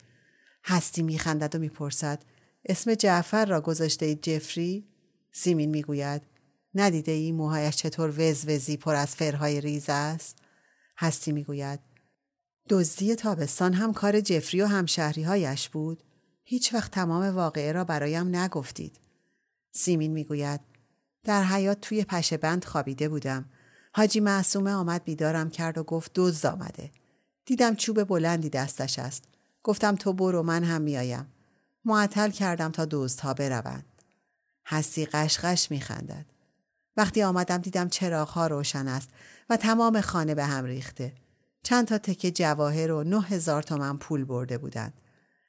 [0.63, 2.23] هستی میخندد و می‌پرسد
[2.69, 4.87] اسم جعفر را گذاشته اید جفری؟
[5.31, 6.21] سیمین می‌گوید
[6.75, 10.37] ندیده ای موهایش چطور وز وزی پر از فرهای ریز است؟
[10.97, 11.79] هستی می‌گوید
[12.69, 16.03] دزدی تابستان هم کار جفری و همشهری هایش بود؟
[16.43, 18.99] هیچ وقت تمام واقعه را برایم نگفتید.
[19.71, 20.59] سیمین می‌گوید
[21.23, 23.45] در حیات توی پشه بند خوابیده بودم.
[23.93, 26.91] حاجی معصومه آمد بیدارم کرد و گفت دزد آمده.
[27.45, 29.23] دیدم چوب بلندی دستش است.
[29.63, 31.25] گفتم تو برو من هم میایم.
[31.87, 33.85] معطل کردم تا دزدها بروند.
[34.65, 36.25] هستی قشقش میخندد.
[36.97, 39.09] وقتی آمدم دیدم چراغها روشن است
[39.49, 41.13] و تمام خانه به هم ریخته.
[41.63, 44.93] چند تا تکه جواهر و نه هزار تومن پول برده بودند.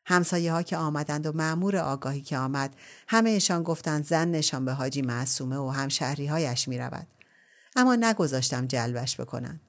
[0.07, 2.77] همسایه ها که آمدند و معمور آگاهی که آمد
[3.09, 7.07] همهشان گفتند زن نشان به حاجی معصومه و همشهری هایش می رود.
[7.77, 9.61] اما نگذاشتم جلبش بکنند.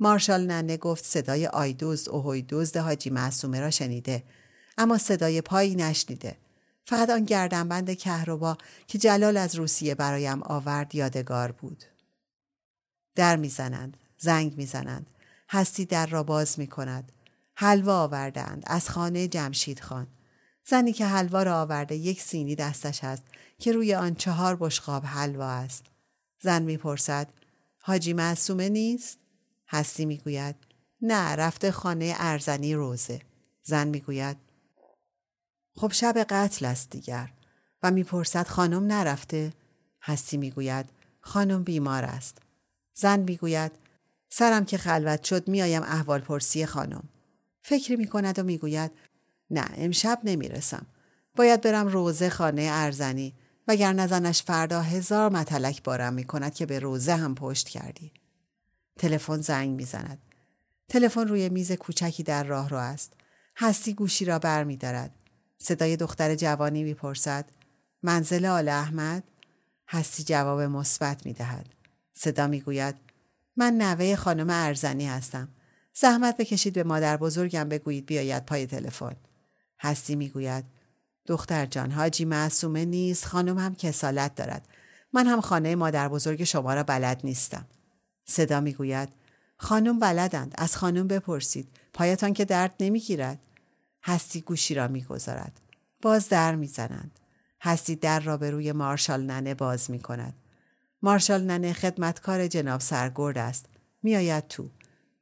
[0.00, 4.24] مارشال ننه گفت صدای آیدوز اوهوی دزد حاجی معصومه را شنیده
[4.78, 6.36] اما صدای پایی نشنیده.
[6.84, 11.84] فقط آن گردنبند کهربا که جلال از روسیه برایم آورد یادگار بود.
[13.14, 15.06] در می‌زنند زنگ می‌زنند.
[15.50, 17.12] هستی در را باز می کند
[17.54, 20.06] حلوا آوردند از خانه جمشید خان.
[20.64, 23.22] زنی که حلوا را آورده یک سینی دستش است
[23.58, 25.84] که روی آن چهار بشقاب حلوا است.
[26.40, 27.28] زن می‌پرسد
[27.78, 29.18] حاجی معصومه نیست؟
[29.68, 30.56] هستی می‌گوید
[31.02, 33.20] نه رفته خانه ارزنی روزه.
[33.62, 34.36] زن می‌گوید
[35.78, 37.30] خب شب قتل است دیگر.
[37.82, 39.52] و می‌پرسد خانم نرفته؟
[40.02, 40.86] هستی می‌گوید
[41.20, 42.38] خانم بیمار است.
[42.94, 43.72] زن می‌گوید
[44.28, 47.08] سرم که خلوت شد میایم احوال پرسی خانم.
[47.62, 48.90] فکر می‌کند و می‌گوید
[49.50, 50.86] نه امشب نمی‌رسم.
[51.36, 53.34] باید برم روزه خانه ارزنی.
[53.68, 58.12] وگر نزنش فردا هزار متلک بارم می‌کند که به روزه هم پشت کردی.
[58.98, 60.18] تلفن زنگ می‌زند.
[60.88, 63.12] تلفن روی میز کوچکی در راه رو است.
[63.56, 65.10] هستی گوشی را بر می دارد.
[65.58, 67.44] صدای دختر جوانی می‌پرسد
[68.02, 69.24] منزل آل احمد؟
[69.88, 71.66] هستی جواب مثبت می دهد.
[72.14, 72.94] صدا می گوید
[73.56, 75.48] من نوه خانم ارزنی هستم.
[75.94, 79.16] زحمت بکشید به مادر بزرگم بگویید بیاید پای تلفن.
[79.80, 80.64] هستی می گوید
[81.26, 84.68] دختر جان حاجی معصومه نیست خانم هم کسالت دارد.
[85.12, 87.66] من هم خانه مادر بزرگ شما را بلد نیستم.
[88.24, 89.08] صدا می‌گوید
[89.56, 93.38] خانم بلدند از خانم بپرسید پایتان که درد نمی‌گیرد
[94.08, 95.60] هستی گوشی را می‌گذارد
[96.02, 97.18] باز در می‌زنند
[97.60, 100.34] هستی در را به روی مارشال ننه باز می کند.
[101.02, 103.66] مارشال ننه خدمتکار جناب سرگرد است.
[104.02, 104.70] میآید تو.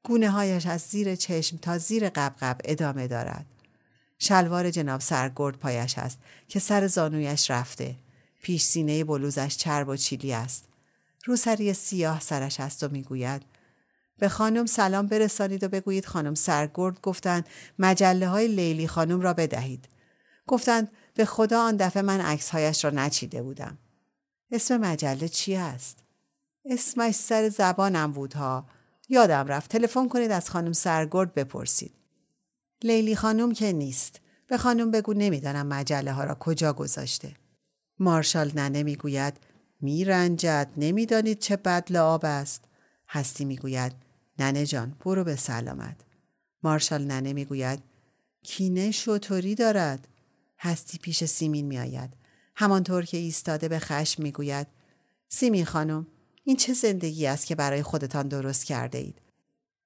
[0.02, 3.46] گونه هایش از زیر چشم تا زیر قبقب ادامه دارد.
[4.18, 6.18] شلوار جناب سرگرد پایش است
[6.48, 7.96] که سر زانویش رفته.
[8.42, 10.64] پیش سینه بلوزش چرب و چیلی است.
[11.24, 13.42] روسری سیاه سرش است و می‌گوید
[14.18, 17.46] به خانم سلام برسانید و بگویید خانم سرگرد گفتند
[17.78, 19.88] مجله های لیلی خانم را بدهید.
[20.46, 23.78] گفتند به خدا آن دفعه من عکسهایش را نچیده بودم.
[24.50, 25.98] اسم مجله چی است؟
[26.64, 28.66] اسمش سر زبانم بود ها.
[29.08, 31.94] یادم رفت تلفن کنید از خانم سرگرد بپرسید.
[32.82, 34.20] لیلی خانم که نیست.
[34.46, 37.34] به خانم بگو نمی‌دانم مجله ها را کجا گذاشته.
[37.98, 39.34] مارشال ننه می‌گوید
[39.80, 42.64] میرنجد نمی‌دانید چه بدل آب است
[43.08, 44.05] هستی می‌گوید
[44.38, 45.96] ننه جان برو به سلامت
[46.62, 47.82] مارشال ننه می‌گوید
[48.42, 50.08] کینه شطوری دارد
[50.58, 52.10] هستی پیش سیمین میآید
[52.54, 54.66] همانطور که ایستاده به خشم می‌گوید
[55.28, 56.06] سیمین خانم
[56.44, 59.18] این چه زندگی است که برای خودتان درست کرده اید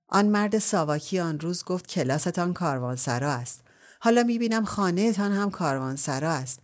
[0.09, 3.61] آن مرد ساواکی آن روز گفت کلاستان کاروانسرا است.
[4.01, 6.61] حالا می‌بینم خانهتان هم کاروانسرا است.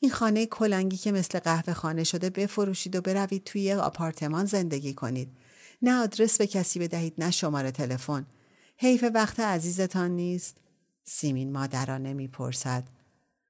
[0.00, 5.36] این خانه کلنگی که مثل قهوه خانه شده بفروشید و بروید توی آپارتمان زندگی کنید.
[5.82, 8.26] نه آدرس به کسی بدهید نه شماره تلفن.
[8.76, 10.56] حیف وقت عزیزتان نیست؟
[11.04, 12.84] سیمین مادرانه می‌پرسد.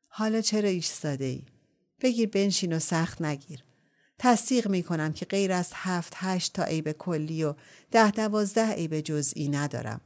[0.08, 1.42] حالا چرا ایستاده ای؟
[2.00, 3.64] بگیر بنشین و سخت نگیر.
[4.18, 7.54] تصدیق می کنم که غیر از هفت هشت تا عیب کلی و
[7.90, 10.00] ده دوازده عیب جزئی ندارم.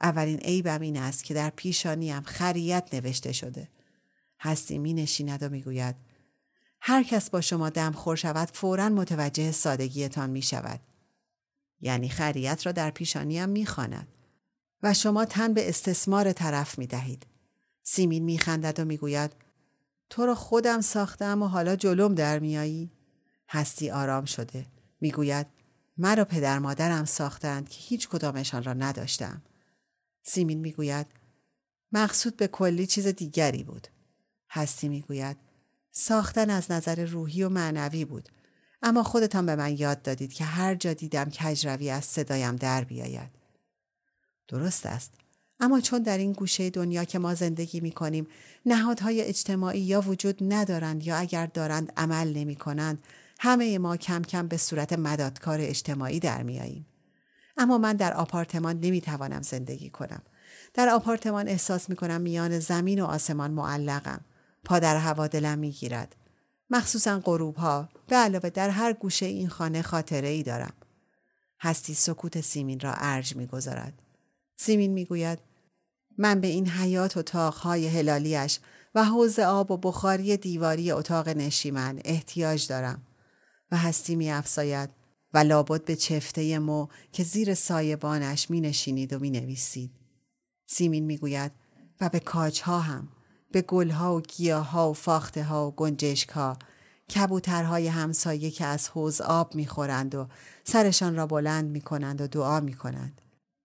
[0.00, 3.68] اولین عیبم این است که در پیشانیم خریت نوشته شده.
[4.40, 5.96] هستی می نشیند و می گوید
[6.80, 10.80] هر کس با شما دم خور شود فورا متوجه سادگیتان می شود.
[11.80, 14.08] یعنی خریت را در پیشانیم می خاند.
[14.82, 17.26] و شما تن به استثمار طرف می دهید.
[17.82, 19.32] سیمین می خندد و می گوید
[20.10, 22.90] تو را خودم ساختم و حالا جلوم در میایی؟
[23.48, 24.66] هستی آرام شده.
[25.00, 25.46] می‌گوید
[25.98, 29.42] مرا پدر مادرم ساختند که هیچ کدامشان را نداشتم.
[30.22, 31.06] سیمین می‌گوید
[31.92, 33.88] مقصود به کلی چیز دیگری بود.
[34.50, 35.36] هستی می‌گوید
[35.90, 38.28] ساختن از نظر روحی و معنوی بود.
[38.82, 43.30] اما خودتان به من یاد دادید که هر جا دیدم کجروی از صدایم در بیاید.
[44.48, 45.12] درست است.
[45.60, 48.26] اما چون در این گوشه دنیا که ما زندگی می کنیم
[48.66, 53.02] نهادهای اجتماعی یا وجود ندارند یا اگر دارند عمل نمی کنند
[53.38, 56.86] همه ما کم کم به صورت مدادکار اجتماعی در میاییم.
[57.56, 60.22] اما من در آپارتمان نمی توانم زندگی کنم.
[60.74, 64.20] در آپارتمان احساس می کنم میان زمین و آسمان معلقم.
[64.64, 66.16] پا در هوا دلم می گیرد.
[66.70, 70.72] مخصوصا غروب ها به علاوه در هر گوشه این خانه خاطره ای دارم.
[71.60, 74.02] هستی سکوت سیمین را ارج می گذارد.
[74.56, 75.38] سیمین می گوید
[76.18, 78.58] من به این حیات و تاقهای هلالیش
[78.94, 83.02] و حوز آب و بخاری دیواری اتاق نشیمن احتیاج دارم.
[83.70, 84.90] و هستی می افزاید
[85.34, 89.90] و لابد به چفته مو که زیر سایبانش می نشینید و می نویسید.
[90.66, 91.52] سیمین می گوید
[92.00, 93.08] و به کاجها هم
[93.52, 96.58] به گلها و گیاها و فاخته ها و گنجشک ها
[97.14, 100.28] کبوترهای همسایه که از حوز آب می‌خورند و
[100.64, 103.20] سرشان را بلند می کنند و دعا می کنند.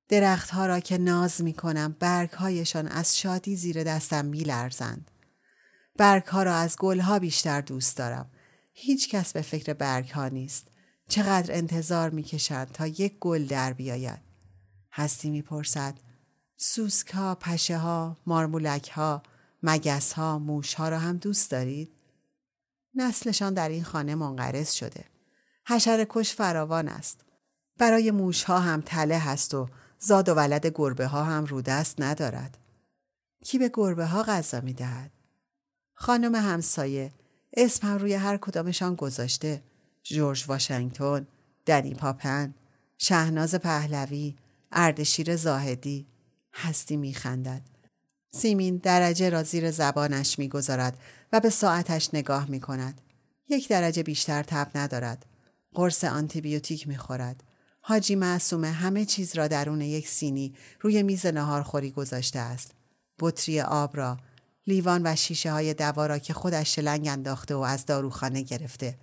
[0.10, 5.12] درختها را که ناز می کنم برگهایشان از شادی زیر دستم می لرزند.
[5.98, 8.30] برگها را از گلها بیشتر دوست دارم
[8.74, 10.67] هیچ کس به فکر برگ ها نیست.
[11.08, 14.20] چقدر انتظار می‌کشند تا یک گل در بیاید.
[14.91, 15.94] هستی می‌پرسد
[16.58, 19.24] سوسک ها، پشه ها، مارمولک ها،
[19.63, 21.91] مگس ها، موش ها را هم دوست دارید؟
[22.95, 25.06] نسلشان در این خانه منقرض شده.
[25.67, 27.21] حشر کش فراوان است.
[27.78, 29.69] برای موش ها هم تله هست و
[30.00, 32.58] زاد و ولد گربه ها هم رودست ندارد.
[33.43, 35.12] کی به گربه ها غذا می دهد؟
[35.93, 37.12] خانم همسایه
[37.54, 39.63] اسم هم روی هر کدامشان گذاشته
[40.04, 41.28] جورج واشنگتن،
[41.65, 42.54] دنی پاپن،
[42.97, 44.36] شهناز پهلوی،
[44.71, 46.08] اردشیر زاهدی
[46.54, 47.62] هستی میخندد.
[48.34, 51.00] سیمین درجه را زیر زبانش می‌گذارد
[51.34, 53.02] و به ساعتش نگاه می کند.
[53.50, 55.26] یک درجه بیشتر تب ندارد.
[55.74, 57.44] قرص آنتیبیوتیک می‌خورد.
[57.82, 62.72] حاجی معصومه همه چیز را درون یک سینی روی میز نهارخوری گذاشته است.
[63.20, 64.17] بطری آب را
[64.67, 68.98] لیوان و شیشه های دوا را که خودش شلنگ انداخته و از داروخانه گرفته.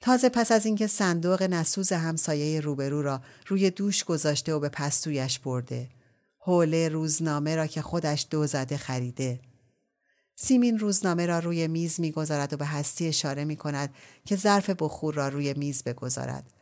[0.00, 5.38] تازه پس از اینکه صندوق نسوز همسایه روبرو را روی دوش گذاشته و به پستویش
[5.38, 5.88] برده.
[6.46, 9.40] حوله روزنامه را که خودش دو زده خریده.
[10.36, 15.14] سیمین روزنامه را روی میز می‌گذارد و به هستی اشاره می کند که ظرف بخور
[15.14, 16.52] را روی میز بگذارد.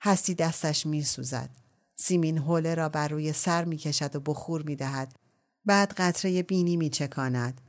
[0.00, 1.50] هستی دستش می سوزد.
[1.94, 5.16] سیمین حوله را بر روی سر می کشد و بخور می دهد.
[5.64, 7.60] بعد قطره بینی می چکاند.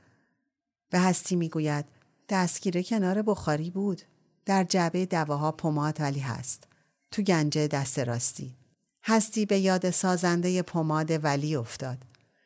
[0.89, 1.86] به هستی می‌گوید
[2.29, 4.01] دستگیره کنار بخاری بود.
[4.45, 6.67] در جعبه دواها پماد ولی هست.
[7.12, 8.55] تو گنجه دست راستی.
[9.03, 11.97] هستی به یاد سازنده پماد ولی افتاد.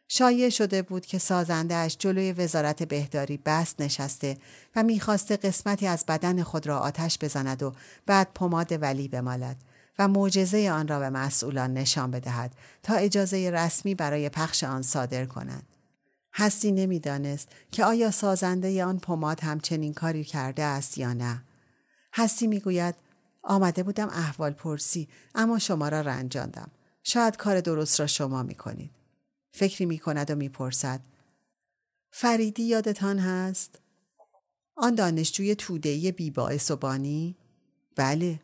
[0.07, 4.37] شایع شده بود که سازنده اش جلوی وزارت بهداری بست نشسته
[4.75, 7.73] و می‌خواسته قسمتی از بدن خود را آتش بزند و
[8.05, 9.55] بعد پماد ولی بمالد
[9.99, 12.51] و معجزه آن را به مسئولان نشان بدهد
[12.83, 15.67] تا اجازه رسمی برای پخش آن صادر کنند.
[16.33, 21.43] هستی نمی‌دانست که آیا سازنده آن پماد همچنین کاری کرده است یا نه.
[22.13, 22.95] هستی می‌گوید
[23.43, 26.71] آمده بودم احوال پرسی اما شما را رنجاندم.
[27.03, 28.91] شاید کار درست را شما می کنید.
[29.51, 31.01] فکری می کند و می‌پرسد
[32.11, 33.79] فریدی یادتان هست؟
[34.75, 37.35] آن دانشجوی تودهی بیباعث و بانی؟
[37.95, 38.39] بله.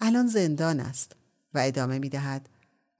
[0.00, 1.16] الان زندان است.
[1.54, 2.48] و ادامه می دهد.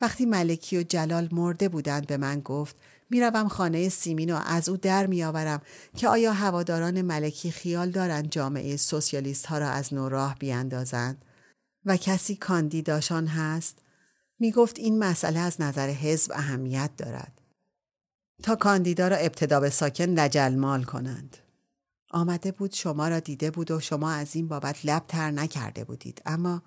[0.01, 2.77] وقتی ملکی و جلال مرده بودند به من گفت
[3.11, 5.63] می‌روم خانه سیمین و از او در میآورم
[5.97, 11.25] که آیا هواداران ملکی خیال دارند جامعه سوسیالیست ها را از نو راه بیاندازند
[11.85, 13.79] و کسی کاندیداشان هست؟
[14.39, 17.41] می گفت این مسئله از نظر حزب اهمیت دارد.
[18.43, 21.37] تا کاندیدا را ابتدا به ساکن لجلمال کنند.
[22.11, 26.23] آمده بود شما را دیده بود و شما از این بابت لب تر نکرده بودید.
[26.27, 26.63] اما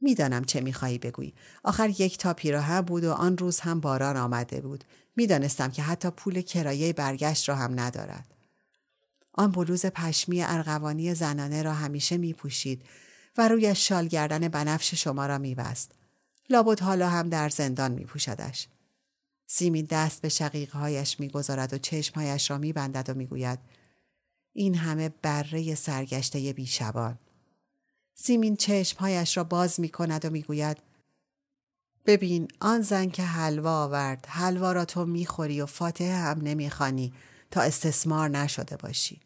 [0.00, 1.34] می‌دانم چه می‌خواهی بگویی.
[1.64, 4.84] آخر یک تا پیراهن بود و آن روز هم باران آمده بود.
[5.16, 8.34] می‌دانستم که حتی پول کرایه برگشت را هم ندارد.
[9.32, 12.82] آن بلوز پشمی ارغوانی زنانه را همیشه میپوشید.
[13.36, 15.92] و روی شال گردن بنفش شما را میبست.
[16.50, 18.68] لابد حالا هم در زندان میپوشدش.
[19.46, 23.58] سیمین دست به شقیقهایش می‌گذارد و چشمهایش را میبندد و می‌گوید
[24.52, 27.18] این همه بره سرگشته بیشبان.
[28.14, 30.76] سیمین چشمهایش را باز می کند و می‌گوید
[32.06, 37.12] ببین آن زن که حلوا آورد حلوا را تو می‌خوری و فاتحه هم نمی‌خوانی
[37.50, 39.20] تا استثمار نشده باشی.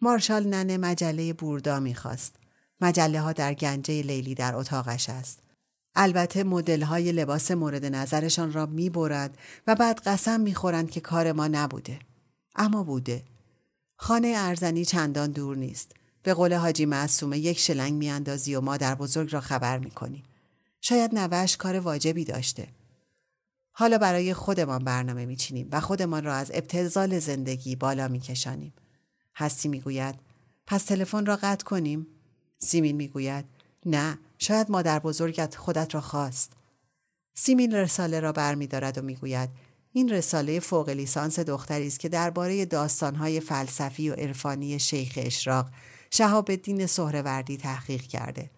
[0.00, 2.36] مارشال ننه مجله بوردا می‌خواست.
[2.80, 5.38] مجله ها در گنجه لیلی در اتاقش است.
[5.94, 11.48] البته مدل های لباس مورد نظرشان را می‌برد و بعد قسم می‌خورند که کار ما
[11.48, 11.98] نبوده.
[12.56, 13.24] اما بوده.
[13.96, 15.92] خانه ارزنی چندان دور نیست.
[16.22, 20.24] به قول حاجی معصومه یک شلنگ میاندازی و مادر بزرگ را خبر می‌کنی
[20.80, 22.68] شاید نوش کار واجبی داشته.
[23.72, 28.72] حالا برای خودمان برنامه میچینیم و خودمان را از ابتزال زندگی بالا میکشانیم.
[29.36, 30.14] هستی می‌گوید
[30.66, 32.06] پس تلفن را قطع کنیم؟
[32.58, 33.44] سیمین می‌گوید
[33.86, 36.52] نه شاید مادر بزرگت خودت را خواست.
[37.34, 39.50] سیمین رساله را برمیدارد و می‌گوید
[39.92, 45.70] این رساله فوق لیسانس دختری است که درباره داستانهای فلسفی و عرفانی شیخ اشراق
[46.10, 48.50] شهاب الدین سهروردی تحقیق کرده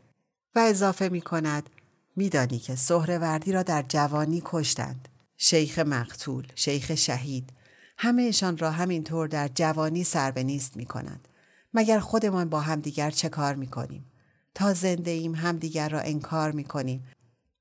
[0.55, 1.71] و اضافه می کند
[2.17, 5.09] میدانی که سهروردی را در جوانی کشتند.
[5.37, 7.53] شیخ مقتول شیخ شهید
[7.99, 11.29] همهشان را همینطور در جوانی سر به نیست می کنند
[11.75, 14.11] مگر خودمان با همدیگر چه کار می کنیم
[14.55, 17.05] تا زنده ایم همدیگر را انکار می کنیم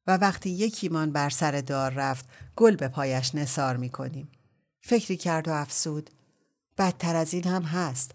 [0.08, 4.32] و وقتی یکیمان بر سر دار رفت گل به پایش نسار می کنیم.
[4.82, 6.10] فکری کرد و افسود
[6.78, 8.12] بدتر از این هم هست.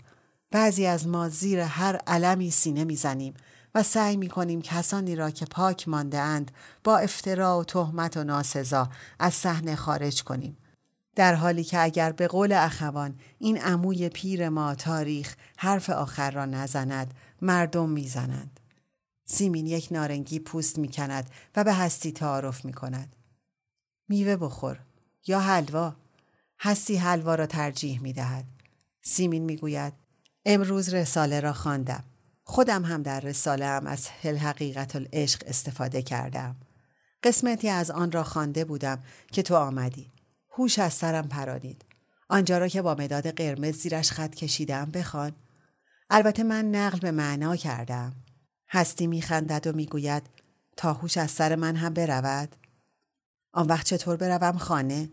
[0.50, 3.34] بعضی از ما زیر هر علمی سینه می‌زنیم
[3.74, 6.50] و سعی می کنیم کسانی را که پاک مانده اند
[6.84, 10.56] با افترا و تهمت و ناسزا از صحنه خارج کنیم.
[11.14, 16.44] در حالی که اگر به قول اخوان این عموی پیر ما تاریخ حرف آخر را
[16.44, 18.60] نزند مردم می‌زنند.
[19.24, 23.16] سیمین یک نارنگی پوست می کند و به هستی تعارف می کند.
[24.08, 24.78] میوه بخور
[25.26, 25.96] یا حلوا.
[26.60, 28.44] هستی حلوا را ترجیح می دهد.
[29.02, 29.92] سیمین می گوید
[30.44, 32.04] امروز رساله را خواندم.
[32.44, 36.56] خودم هم در رساله هم از هل حقیقت العشق استفاده کردم.
[37.22, 39.02] قسمتی از آن را خوانده بودم
[39.32, 40.13] که تو آمدی.
[40.56, 41.84] هوش از سرم پرانید.
[42.28, 45.32] آنجا را که با مداد قرمز زیرش خط کشیدم بخوان.
[46.10, 48.12] البته من نقل به معنا کردم.
[48.68, 50.22] هستی میخندد و می‌گوید
[50.76, 52.56] تا هوش از سر من هم برود
[53.52, 55.10] آن وقت چطور بروم خانه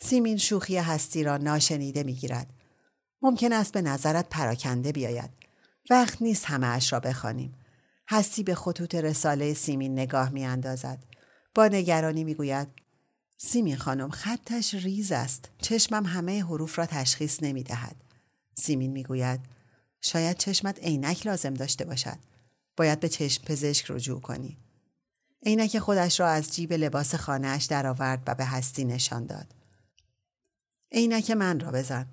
[0.00, 2.50] سیمین شوخی هستی را ناشنیده می‌گیرد
[3.22, 5.30] ممکن است به نظرت پراکنده بیاید
[5.90, 7.54] وقت نیست همه اش را بخوانیم
[8.08, 11.04] هستی به خطوط رساله سیمین نگاه میاندازد
[11.54, 12.81] با نگرانی می‌گوید
[13.44, 17.96] سیمین خانم خطش ریز است چشمم همه حروف را تشخیص نمی‌دهد
[18.54, 19.40] سیمین می‌گوید
[20.00, 22.18] شاید چشمت عینک لازم داشته باشد
[22.76, 24.56] باید به چشم پزشک رجوع کنی.
[25.46, 29.54] عینک خودش را از جیب لباس خانهاش درآورد و به هستی نشان داد.
[30.92, 32.06] عینک من را بزن.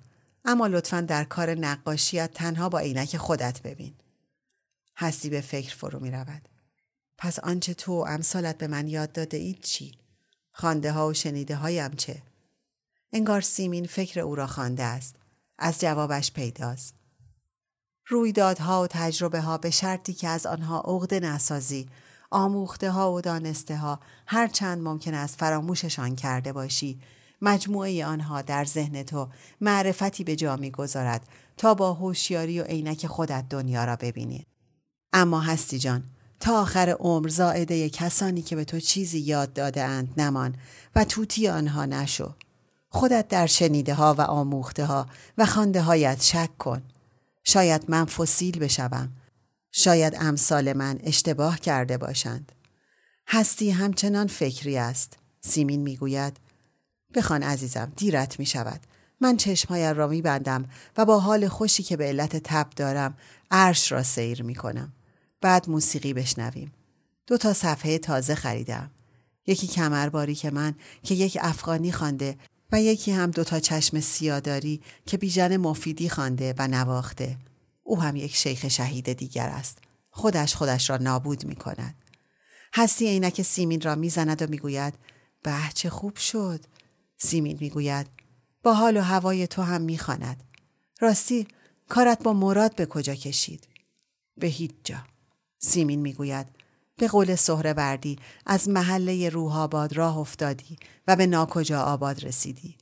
[0.44, 3.94] اما لطفا در کار نقاشیت تنها با عینک خودت ببین.
[4.96, 6.48] هستی به فکر فرو می رود.
[7.18, 10.00] پس آنچه تو امثالت به من یاد داده اید چی؟
[10.52, 12.22] خانده ها و شنیده هایم چه؟
[13.12, 15.16] انگار سیمین فکر او را خوانده است.
[15.58, 16.94] از جوابش پیداست.
[18.06, 21.88] رویدادها و تجربه ها به شرطی که از آنها عقد نسازی
[22.30, 27.00] آموخته ها و دانسته ها هر چند ممکن است فراموششان کرده باشی
[27.42, 29.28] مجموعه آنها در ذهن تو
[29.60, 34.46] معرفتی به جا می‌گذارد تا با هوشیاری و عینک خودت دنیا را ببینی
[35.12, 36.04] اما هستی جان
[36.40, 40.54] تا آخر عمر زائده کسانی که به تو چیزی یاد داده اند نمان
[40.96, 42.34] و توتی آنها نشو
[42.88, 45.06] خودت در شنیده ها و آموخته ها
[45.38, 46.82] و خانده هایت شک کن
[47.44, 49.12] شاید من فسیل بشوم.
[49.72, 52.52] شاید امثال من اشتباه کرده باشند.
[53.28, 55.18] هستی همچنان فکری است.
[55.40, 56.36] سیمین می‌گوید
[57.14, 58.80] بخوان عزیزم دیرت می شود.
[59.20, 60.64] من چشمهایم را می بندم
[60.96, 63.16] و با حال خوشی که به علت تب دارم
[63.50, 64.92] عرش را سیر می کنم.
[65.40, 66.72] بعد موسیقی بشنویم.
[67.26, 68.90] دو تا صفحه تازه خریدم.
[69.46, 72.38] یکی کمرباری که من که یک افغانی خوانده
[72.72, 77.36] و یکی هم دوتا چشم سیاداری که بیژن مفیدی خوانده و نواخته.
[77.82, 79.78] او هم یک شیخ شهید دیگر است.
[80.10, 81.94] خودش خودش را نابود می کند.
[82.74, 84.94] هستی عینک سیمین را می‌زند و می‌گوید
[85.42, 86.60] به چه خوب شد
[87.18, 88.06] سیمین می‌گوید
[88.62, 90.44] با حال و هوای تو هم می‌خواند
[91.00, 91.46] راستی
[91.88, 93.68] کارت با مراد به کجا کشید
[94.36, 95.04] به هیچ جا
[95.62, 96.46] سیمین می‌گوید
[96.96, 97.36] به قول
[97.76, 102.76] وردی از محله روح آباد راه افتادی و به ناکجا آباد رسیدی.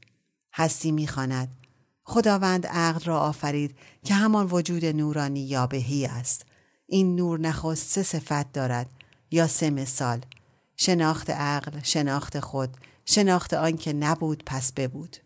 [0.53, 1.57] هستی می‌خواند
[2.03, 6.47] خداوند عقل را آفرید که همان وجود نورانی یا بهی است.
[6.87, 8.91] این نور نخست سه صفت دارد
[9.31, 10.21] یا سه مثال
[10.77, 15.17] شناخت عقل شناخت خود شناخت آن که نبود پس ببود.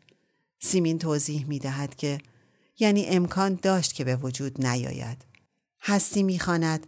[0.61, 2.19] سیمین توضیح می دهد که
[2.79, 5.25] یعنی امکان داشت که به وجود نیاید.
[5.81, 6.87] هستی می‌خواند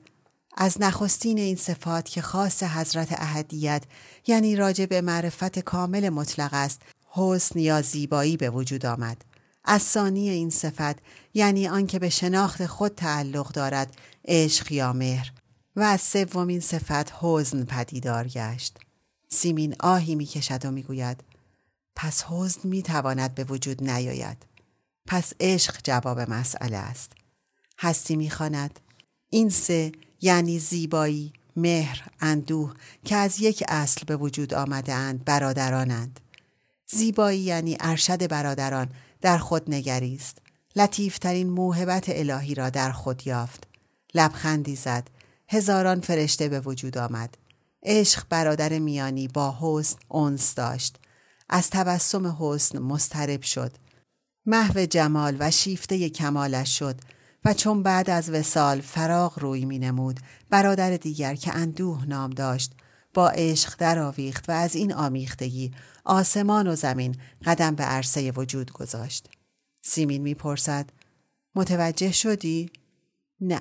[0.54, 3.82] از نخستین این صفات که خاص حضرت اهدیت
[4.26, 9.24] یعنی راجع به معرفت کامل مطلق است حسن یا زیبایی به وجود آمد.
[9.64, 10.96] از ثانی این صفت
[11.34, 15.32] یعنی آنکه به شناخت خود تعلق دارد عشق یا مهر.
[15.76, 18.78] و از سومین صفت حزن پدیدار گشت.
[19.28, 21.24] سیمین آهی می‌کشد و می‌گوید
[21.96, 24.46] پس حزن می‌تواند به وجود نیاید.
[25.06, 27.12] پس عشق جواب مسئله است.
[27.78, 28.80] هستی می‌خواند.
[29.30, 29.92] این سه
[30.24, 36.20] یعنی زیبایی مهر اندوه که از یک اصل به وجود آمده اند برادرانند.
[36.86, 38.88] زیبایی یعنی ارشد برادران
[39.20, 40.38] در خود نگریست.
[40.76, 43.64] لطیفترین موهبت الهی را در خود یافت.
[44.14, 45.10] لبخندی زد.
[45.48, 47.36] هزاران فرشته به وجود آمد.
[47.82, 50.96] عشق برادر میانی با حسن اونس داشت.
[51.48, 53.72] از تبسم حسن مسترب شد.
[54.46, 56.96] محو جمال و شیفته کمالش شد.
[57.44, 60.20] و چون بعد از وسال فراغ روی می نمود
[60.50, 62.72] برادر دیگر که اندوه نام داشت
[63.14, 65.72] با عشق درآویخت و از این آمیختگی
[66.04, 69.30] آسمان و زمین قدم به عرصه وجود گذاشت.
[69.82, 70.90] سیمین می‌پرسد
[71.54, 72.70] متوجه شدی؟
[73.40, 73.60] نه.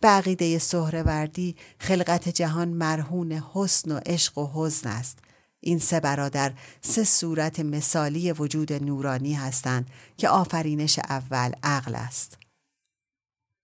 [0.00, 5.18] به عقیده سهروردی خلقت جهان مرهون حسن و عشق و حزن است.
[5.60, 12.47] این سه برادر سه صورت مثالی وجود نورانی هستند که آفرینش اول عقل است.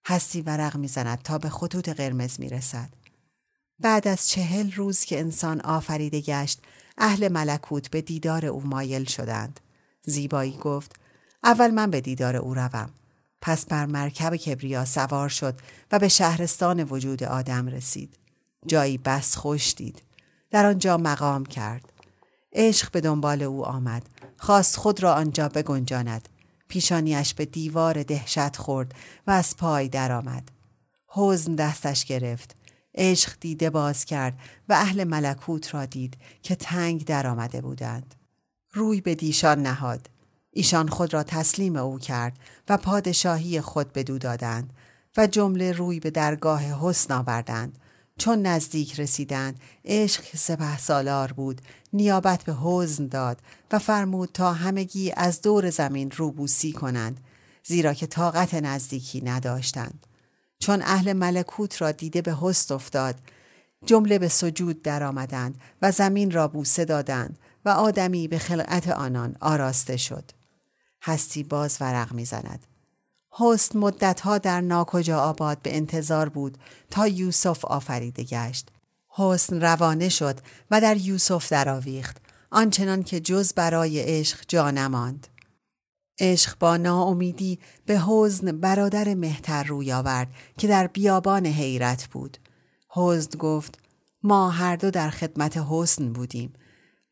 [0.07, 2.89] هستی ورق می‌زند تا به خطوط قرمز می‌رسد.
[3.79, 6.61] بعد از چهل روز که انسان آفریده گشت
[6.99, 9.61] اهل ملکوت به دیدار او مایل شدند.
[10.03, 10.97] زیبایی گفت
[11.45, 12.91] اول من به دیدار او روم.
[13.41, 15.55] پس بر مرکب کبریا سوار شد
[15.93, 18.17] و به شهرستان وجود آدم رسید.
[18.67, 20.03] جایی بس خوش دید.
[20.51, 21.93] در آنجا مقام کرد.
[22.53, 24.03] عشق به دنبال او آمد.
[24.39, 26.29] خواست خود را آنجا بگنجاند.
[26.69, 28.95] پیشانیش به دیوار دهشت خورد
[29.27, 30.51] و از پای درآمد.
[31.09, 32.57] حزن دستش گرفت.
[32.95, 34.39] عشق دیده باز کرد
[34.69, 38.15] و اهل ملکوت را دید که تنگ درآمده بودند.
[38.73, 40.11] روی به دیشان نهاد.
[40.51, 42.39] ایشان خود را تسلیم او کرد
[42.69, 44.73] و پادشاهی خود به دو دادند
[45.17, 47.79] و جمله روی به درگاه حسن آوردند
[48.19, 51.61] چون نزدیک رسیدند عشق سپه سالار بود
[51.93, 53.41] نیابت به حزن داد
[53.73, 57.21] و فرمود تا همگی از دور زمین روبوسی کنند
[57.65, 60.07] زیرا که طاقت نزدیکی نداشتند.
[60.59, 63.15] چون اهل ملکوت را دیده به حسن افتاد
[63.87, 69.97] جمله به سجود درآمدند و زمین را بوسه دادند و آدمی به خلقت آنان آراسته
[69.97, 70.31] شد.
[71.03, 72.67] هستی باز ورق می‌زند.
[73.37, 76.59] حسن مدتها در ناکجا آباد به انتظار بود
[76.91, 78.69] تا یوسف آفریده گشت.
[79.09, 82.17] حسن روانه شد و در یوسف درآویخت
[82.51, 85.27] آنچنان که جز برای عشق جا نماند.
[86.21, 90.29] عشق با ناامیدی به حزن برادر مهتر روی آورد
[90.59, 92.39] که در بیابان حیرت بود.
[92.91, 93.79] حزن گفت
[94.23, 96.53] ما هر دو در خدمت حسن بودیم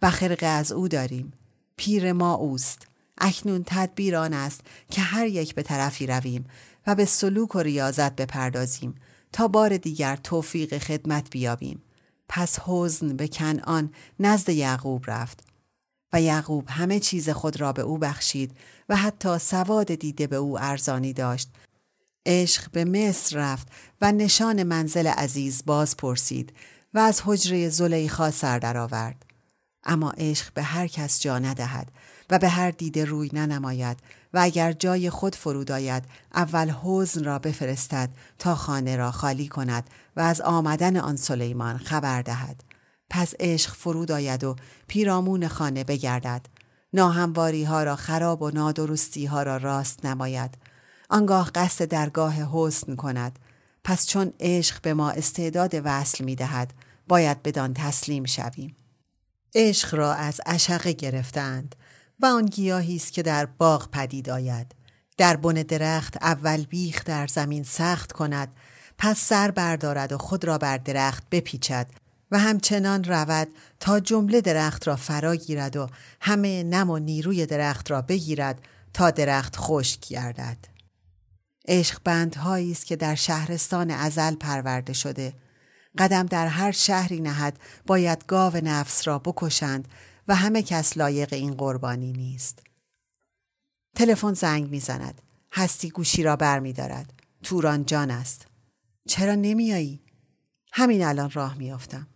[0.02, 1.32] و خرقه از او داریم.
[1.76, 2.91] پیر ما اوست.
[3.18, 4.60] اکنون تدبیر آن است
[4.90, 6.44] که هر یک به طرفی رویم
[6.86, 8.94] و به سلوک و ریاضت بپردازیم
[9.32, 11.82] تا بار دیگر توفیق خدمت بیابیم.
[12.28, 13.90] پس حزن به کنعان
[14.20, 15.40] نزد یعقوب رفت
[16.12, 18.56] و یعقوب همه چیز خود را به او بخشید
[18.88, 21.50] و حتی سواد دیده به او ارزانی داشت.
[22.26, 23.68] عشق به مصر رفت
[24.00, 26.52] و نشان منزل عزیز باز پرسید
[26.94, 29.24] و از حجره زلیخا سر درآورد.
[29.84, 31.92] اما عشق به هر کس جا ندهد
[32.32, 33.98] و به هر دیده روی ننماید
[34.34, 36.04] و اگر جای خود فرود آید
[36.34, 42.22] اول حزن را بفرستد تا خانه را خالی کند و از آمدن آن سلیمان خبر
[42.22, 42.64] دهد.
[43.10, 44.56] پس عشق فرود آید و
[44.86, 46.46] پیرامون خانه بگردد.
[46.92, 50.58] ناهمواری ها را خراب و نادرستی ها را راست نماید.
[51.10, 53.38] آنگاه قصد درگاه حسن کند.
[53.84, 56.74] پس چون عشق به ما استعداد وصل می دهد
[57.08, 58.76] باید بدان تسلیم شویم.
[59.54, 61.74] عشق را از عشقه گرفتند.
[62.20, 64.74] و آن گیاهی است که در باغ پدید آید
[65.16, 68.48] در بن درخت اول بیخ در زمین سخت کند
[68.98, 71.86] پس سر بردارد و خود را بر درخت بپیچد
[72.30, 73.48] و همچنان رود
[73.80, 75.88] تا جمله درخت را فرا گیرد و
[76.20, 78.58] همه نم و نیروی درخت را بگیرد
[78.94, 80.56] تا درخت خشک گردد.
[81.68, 85.34] عشق بندهایی است که در شهرستان ازل پرورده شده
[85.98, 89.88] قدم در هر شهری نهد باید گاو نفس را بکشند
[90.28, 92.62] و همه کس لایق این قربانی نیست
[93.94, 96.74] تلفن زنگ می‌زند هستی گوشی را بر می.
[97.42, 98.46] توران جان است.
[99.08, 100.00] چرا نمیایی؟
[100.72, 102.06] همین الان راه میافتم.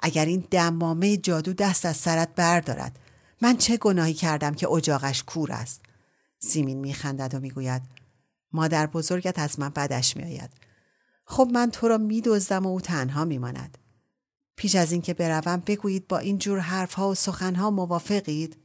[0.00, 2.98] اگر این دمامه جادو دست از سرت بردارد
[3.42, 5.82] من چه گناهی کردم که اجاقش کور است
[6.38, 7.82] سیمین میخندد و می‌گوید
[8.52, 10.50] مادر بزرگت از من بدش میآید
[11.24, 13.78] خب من تو را میدزدم و او تنها میماند
[14.56, 18.56] پیش از اینکه بروم بگویید با این جور حرفها و سخنها موافقید؟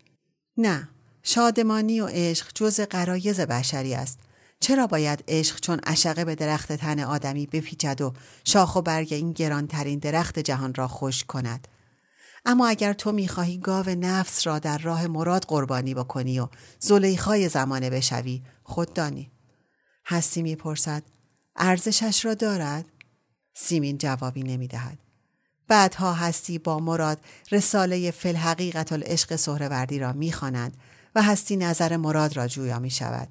[0.58, 0.90] نه
[1.24, 4.20] شادمانی و عشق جز قرایز بشری است.
[4.60, 8.14] چرا باید عشق چون اشقه به درخت تن آدمی بپیچد و
[8.44, 11.68] شاخ و برگ این گرانترین درخت جهان را خوش کند؟
[12.46, 16.48] اما اگر تو می‌خواهی گاو نفس را در راه مراد قربانی بکنی و
[16.80, 19.32] زلیخای زمانه بشوی خود دانی.
[20.06, 21.04] هستی می‌پرسد
[21.56, 22.86] ارزشش را دارد؟
[23.54, 24.98] سیمین جوابی نمی‌دهد.
[25.72, 27.20] بعدها هستی با مراد
[27.52, 30.78] رساله فل حقیقت العشق سهروردی را می‌خوانند
[31.16, 33.28] و هستی نظر مراد را جویا می شود.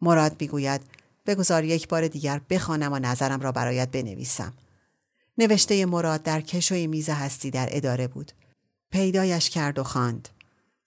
[0.00, 0.80] مراد می‌گوید
[1.26, 4.52] بگذار یک بار دیگر بخوانم و نظرم را برایت بنویسم.
[5.38, 8.32] نوشته مراد در کشوی میز هستی در اداره بود.
[8.90, 10.28] پیدایش کرد و خواند.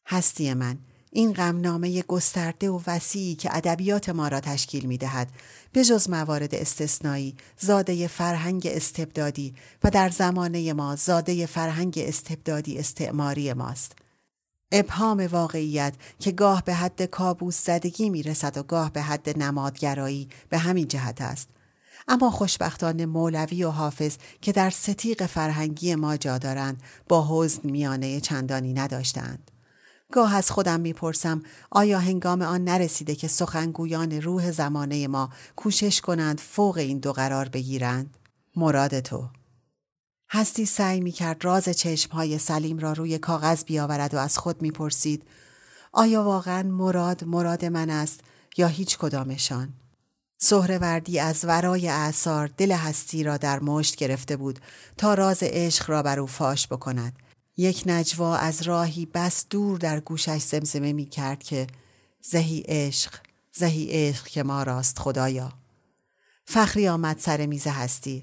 [0.08, 0.78] هستی من
[1.12, 5.32] این غمنامه گسترده و وسیعی که ادبیات ما را تشکیل می دهد
[5.72, 9.54] به جز موارد استثنایی زاده فرهنگ استبدادی
[9.84, 13.96] و در زمانه ما زاده فرهنگ استبدادی استعماری ماست.
[14.72, 20.30] ابهام واقعیت که گاه به حد کابوس زدگی می رسد و گاه به حد نمادگرایی
[20.50, 21.50] به همین جهت است.
[22.08, 28.22] اما خوشبختانه مولوی و حافظ که در ستیق فرهنگی ما جا دارند با حزن میانه
[28.22, 29.52] چندانی نداشتند.
[30.12, 31.42] گاه از خودم می‌پرسم
[31.72, 37.50] آیا هنگام آن نرسیده که سخنگویان روح زمانه ما کوشش کنند فوق این دو قرار
[37.50, 38.18] بگیرند؟
[38.56, 39.30] مراد تو
[40.30, 44.72] هستی سعی می کرد راز چشمهای سلیم را روی کاغذ بیاورد و از خود می
[44.72, 45.24] پرسید
[45.94, 48.20] آیا واقعا مراد مراد من است
[48.58, 49.74] یا هیچ کدامشان؟
[50.42, 54.60] سهروردی از ورای اعثار دل هستی را در مشت گرفته بود
[54.98, 57.14] تا راز عشق را بر او فاش بکند.
[57.60, 61.68] یک نجوا از راهی بس دور در گوشش زمزمه می کرد که
[62.22, 63.16] زهی عشق،
[63.52, 65.54] زهی عشق که ما راست خدایا.
[66.46, 68.22] فخری آمد سر میز هستی.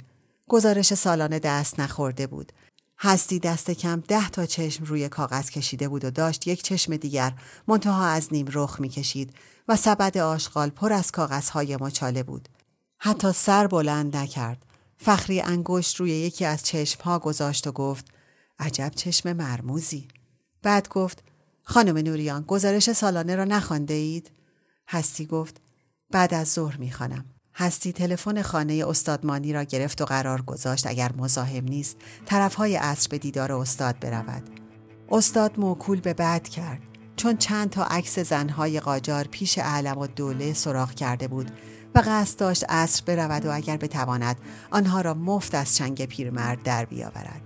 [0.48, 2.52] گزارش سالانه دست نخورده بود.
[2.98, 7.32] هستی دست کم ده تا چشم روی کاغذ کشیده بود و داشت یک چشم دیگر
[7.68, 9.34] منتها از نیم رخ می‌کشید
[9.68, 12.48] و سبد آشغال پر از کاغذهای مچاله بود.
[12.98, 14.66] حتی سر بلند نکرد.
[14.96, 18.15] فخری انگشت روی یکی از چشمها گذاشت و گفت
[18.58, 20.08] عجب چشم مرموزی.
[20.62, 21.24] بعد گفت
[21.62, 24.30] خانم نوریان گزارش سالانه را نخوانده اید؟
[24.88, 25.60] هستی گفت
[26.10, 27.24] بعد از ظهر می‌خوانم.
[27.54, 31.96] هستی تلفن خانه استادمانی را گرفت و قرار گذاشت اگر مزاحم نیست
[32.26, 34.42] طرفهای عصر به دیدار استاد برود.
[35.10, 36.80] استاد موکول به بعد کرد.
[37.16, 41.50] چون چند تا عکس زنهای قاجار پیش علم و دوله سراغ کرده بود
[41.94, 44.36] و قصد داشت عصر برود و اگر بتواند
[44.70, 47.45] آنها را مفت از چنگ پیرمرد در بیاورد.